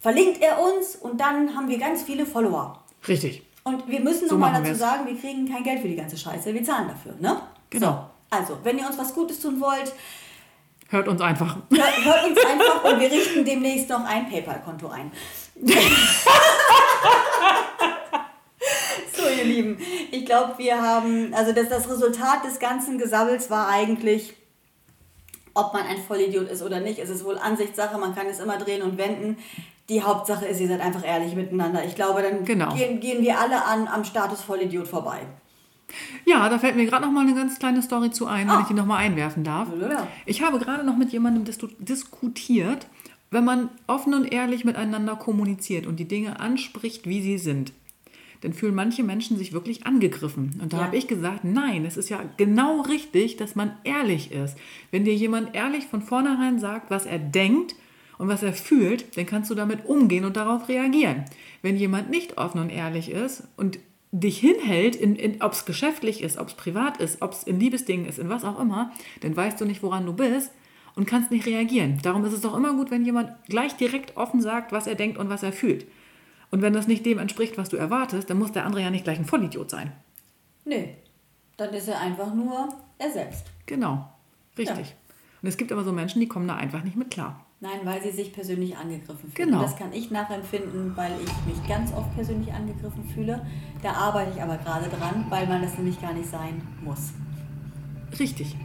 verlinkt 0.00 0.40
er 0.42 0.60
uns 0.60 0.96
und 0.96 1.20
dann 1.20 1.54
haben 1.56 1.68
wir 1.68 1.78
ganz 1.78 2.02
viele 2.02 2.26
Follower. 2.26 2.82
Richtig. 3.06 3.42
Und 3.64 3.86
wir 3.88 4.00
müssen 4.00 4.28
So 4.28 4.34
nochmal 4.34 4.52
dazu 4.54 4.64
wir's. 4.70 4.78
sagen, 4.78 5.06
wir 5.06 5.16
kriegen 5.18 5.48
kein 5.50 5.62
Geld 5.62 5.80
für 5.80 5.88
die 5.88 5.94
ganze 5.96 6.16
Scheiße. 6.16 6.52
Wir 6.52 6.64
zahlen 6.64 6.88
dafür, 6.88 7.14
ne? 7.20 7.40
Genau. 7.70 7.86
So, 7.86 8.36
also, 8.36 8.58
wenn 8.64 8.78
ihr 8.78 8.86
uns 8.86 8.98
was 8.98 9.14
Gutes 9.14 9.40
tun 9.40 9.60
wollt, 9.60 9.92
Hört 10.88 11.08
uns 11.08 11.20
einfach. 11.22 11.56
hört, 11.70 12.04
hört 12.04 12.24
uns 12.26 12.38
einfach 12.44 12.84
und 12.84 13.00
wir 13.00 13.10
richten 13.10 13.44
demnächst 13.46 13.88
noch 13.88 14.04
ein 14.04 14.28
PayPal-Konto 14.28 14.88
ein. 14.88 15.10
so, 19.16 19.28
ihr 19.28 19.44
Lieben, 19.44 19.78
ich 20.10 20.26
glaube, 20.26 20.54
wir 20.58 20.80
haben, 20.80 21.32
also 21.34 21.52
das, 21.52 21.68
das 21.68 21.88
Resultat 21.88 22.44
des 22.44 22.58
ganzen 22.58 22.98
Gesabbels 22.98 23.48
war 23.50 23.68
eigentlich, 23.68 24.34
ob 25.54 25.72
man 25.74 25.84
ein 25.86 25.98
Vollidiot 25.98 26.48
ist 26.48 26.62
oder 26.62 26.80
nicht. 26.80 26.98
Es 26.98 27.10
ist 27.10 27.24
wohl 27.24 27.38
Ansichtssache, 27.38 27.98
man 27.98 28.14
kann 28.14 28.26
es 28.26 28.40
immer 28.40 28.56
drehen 28.58 28.82
und 28.82 28.98
wenden. 28.98 29.36
Die 29.88 30.02
Hauptsache 30.02 30.46
ist, 30.46 30.60
ihr 30.60 30.68
seid 30.68 30.80
einfach 30.80 31.04
ehrlich 31.04 31.34
miteinander. 31.34 31.84
Ich 31.84 31.94
glaube, 31.94 32.22
dann 32.22 32.44
Genau. 32.44 32.74
gehen, 32.74 33.00
gehen 33.00 33.22
wir 33.22 33.38
alle 33.38 33.64
an, 33.64 33.88
am 33.88 34.04
Status 34.04 34.40
Vollidiot 34.42 34.88
vorbei. 34.88 35.20
Ja, 36.24 36.48
da 36.48 36.58
fällt 36.58 36.76
mir 36.76 36.86
gerade 36.86 37.04
noch 37.04 37.12
mal 37.12 37.20
eine 37.26 37.34
ganz 37.34 37.58
kleine 37.58 37.82
Story 37.82 38.10
zu 38.10 38.26
ein, 38.26 38.46
wenn 38.48 38.54
Ah. 38.56 38.60
ich 38.62 38.68
die 38.68 38.74
noch 38.74 38.86
mal 38.86 38.96
einwerfen 38.96 39.44
darf. 39.44 39.68
Ja. 39.78 40.06
Ich 40.24 40.42
habe 40.42 40.58
gerade 40.58 40.84
noch 40.84 40.96
mit 40.96 41.10
jemandem 41.12 41.44
dis 41.44 41.58
diskutiert, 41.78 42.86
wenn 43.30 43.44
man 43.44 43.68
offen 43.86 44.14
und 44.14 44.32
ehrlich 44.32 44.64
miteinander 44.64 45.16
kommuniziert 45.16 45.86
und 45.86 45.96
die 45.96 46.08
Dinge 46.08 46.40
anspricht, 46.40 47.06
wie 47.06 47.20
sie 47.22 47.38
sind, 47.38 47.72
dann 48.42 48.52
fühlen 48.52 48.74
manche 48.74 49.02
Menschen 49.02 49.36
sich 49.38 49.52
wirklich 49.52 49.86
angegriffen. 49.86 50.58
Und 50.62 50.72
da 50.72 50.78
Ja. 50.78 50.84
habe 50.84 50.96
ich 50.96 51.08
gesagt, 51.08 51.44
nein, 51.44 51.84
es 51.86 51.96
ist 51.96 52.08
ja 52.10 52.20
genau 52.36 52.82
richtig, 52.82 53.36
dass 53.36 53.54
man 53.54 53.72
ehrlich 53.84 54.30
ist. 54.32 54.56
Wenn 54.90 55.04
dir 55.04 55.14
jemand 55.14 55.54
ehrlich 55.54 55.86
von 55.86 56.02
vornherein 56.02 56.58
sagt, 56.58 56.90
was 56.90 57.06
er 57.06 57.18
denkt 57.18 57.74
und 58.18 58.28
was 58.28 58.42
er 58.42 58.52
fühlt, 58.52 59.16
dann 59.16 59.26
kannst 59.26 59.50
du 59.50 59.54
damit 59.54 59.86
umgehen 59.86 60.24
und 60.24 60.36
darauf 60.36 60.68
reagieren. 60.68 61.24
Wenn 61.62 61.76
jemand 61.76 62.10
nicht 62.10 62.36
offen 62.38 62.60
und 62.60 62.70
ehrlich 62.70 63.10
ist 63.10 63.44
und 63.56 63.78
dich 64.10 64.38
hinhält, 64.38 64.94
in, 64.94 65.16
in, 65.16 65.40
ob 65.40 65.52
es 65.52 65.64
geschäftlich 65.64 66.20
ist, 66.22 66.36
ob 66.36 66.48
es 66.48 66.54
privat 66.54 66.98
ist, 66.98 67.22
ob 67.22 67.32
es 67.32 67.44
in 67.44 67.58
Liebesdingen 67.58 68.04
ist, 68.06 68.18
in 68.18 68.28
was 68.28 68.44
auch 68.44 68.60
immer, 68.60 68.92
dann 69.20 69.34
weißt 69.34 69.58
du 69.60 69.64
nicht, 69.64 69.82
woran 69.82 70.04
du 70.04 70.12
bist 70.12 70.50
und 70.94 71.06
kannst 71.06 71.30
nicht 71.30 71.46
reagieren. 71.46 71.98
Darum 72.02 72.22
ist 72.26 72.34
es 72.34 72.42
doch 72.42 72.54
immer 72.54 72.74
gut, 72.74 72.90
wenn 72.90 73.06
jemand 73.06 73.30
gleich 73.48 73.74
direkt 73.76 74.16
offen 74.18 74.42
sagt, 74.42 74.70
was 74.72 74.86
er 74.86 74.96
denkt 74.96 75.16
und 75.16 75.30
was 75.30 75.42
er 75.42 75.52
fühlt. 75.52 75.86
Und 76.52 76.62
wenn 76.62 76.72
das 76.74 76.86
nicht 76.86 77.04
dem 77.04 77.18
entspricht, 77.18 77.58
was 77.58 77.70
du 77.70 77.76
erwartest, 77.76 78.30
dann 78.30 78.38
muss 78.38 78.52
der 78.52 78.64
andere 78.64 78.82
ja 78.82 78.90
nicht 78.90 79.02
gleich 79.04 79.18
ein 79.18 79.24
Vollidiot 79.24 79.70
sein. 79.70 79.90
Nee, 80.64 80.94
dann 81.56 81.72
ist 81.74 81.88
er 81.88 81.98
einfach 82.00 82.32
nur 82.34 82.68
er 82.98 83.10
selbst. 83.10 83.46
Genau, 83.66 84.08
richtig. 84.56 84.94
Und 85.42 85.48
es 85.48 85.56
gibt 85.56 85.72
aber 85.72 85.82
so 85.82 85.92
Menschen, 85.92 86.20
die 86.20 86.28
kommen 86.28 86.46
da 86.46 86.54
einfach 86.56 86.84
nicht 86.84 86.96
mit 86.96 87.10
klar. 87.10 87.44
Nein, 87.60 87.80
weil 87.84 88.02
sie 88.02 88.10
sich 88.10 88.32
persönlich 88.32 88.76
angegriffen 88.76 89.30
fühlen. 89.32 89.48
Genau. 89.50 89.62
Das 89.62 89.76
kann 89.76 89.92
ich 89.92 90.10
nachempfinden, 90.10 90.96
weil 90.96 91.12
ich 91.22 91.30
mich 91.54 91.68
ganz 91.68 91.92
oft 91.92 92.12
persönlich 92.14 92.52
angegriffen 92.52 93.04
fühle. 93.14 93.44
Da 93.82 93.92
arbeite 93.92 94.32
ich 94.36 94.42
aber 94.42 94.56
gerade 94.58 94.88
dran, 94.88 95.26
weil 95.30 95.46
man 95.46 95.62
das 95.62 95.76
nämlich 95.78 96.00
gar 96.00 96.12
nicht 96.12 96.28
sein 96.28 96.60
muss. 96.84 97.12
Richtig. 98.18 98.56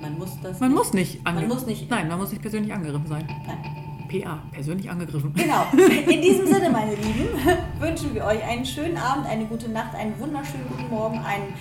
Man 0.00 0.16
muss 0.18 0.40
das. 0.40 0.60
Man 0.60 0.72
muss 0.72 0.92
nicht 0.92 1.24
Man 1.24 1.46
muss 1.48 1.66
nicht- 1.66 1.90
Nein, 1.90 2.08
man 2.08 2.18
muss 2.18 2.30
nicht 2.30 2.40
persönlich 2.40 2.72
angegriffen 2.72 3.06
sein. 3.08 3.26
Nein. 3.46 3.87
PA, 4.08 4.42
persönlich 4.50 4.90
angegriffen. 4.90 5.32
Genau. 5.34 5.66
In 6.10 6.22
diesem 6.22 6.46
Sinne, 6.46 6.70
meine 6.70 6.94
Lieben, 6.94 7.28
wünschen 7.78 8.14
wir 8.14 8.24
euch 8.24 8.42
einen 8.42 8.64
schönen 8.64 8.96
Abend, 8.96 9.26
eine 9.26 9.44
gute 9.44 9.68
Nacht, 9.70 9.94
einen 9.94 10.18
wunderschönen 10.18 10.66
guten 10.68 10.88
Morgen, 10.90 11.18
einen 11.18 11.54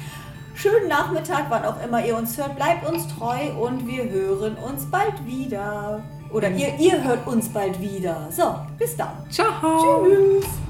schönen 0.55 0.87
Nachmittag, 0.87 1.45
wann 1.49 1.65
auch 1.65 1.83
immer 1.83 2.05
ihr 2.05 2.17
uns 2.17 2.37
hört. 2.37 2.55
Bleibt 2.55 2.87
uns 2.89 3.07
treu 3.07 3.51
und 3.59 3.87
wir 3.87 4.09
hören 4.09 4.55
uns 4.55 4.85
bald 4.85 5.25
wieder. 5.25 6.03
Oder 6.31 6.49
ihr, 6.51 6.77
ihr 6.79 7.03
hört 7.03 7.25
uns 7.27 7.49
bald 7.49 7.79
wieder. 7.79 8.27
So, 8.31 8.55
bis 8.77 8.95
dann. 8.97 9.29
Ciao. 9.29 10.05
Tschüss. 10.05 10.66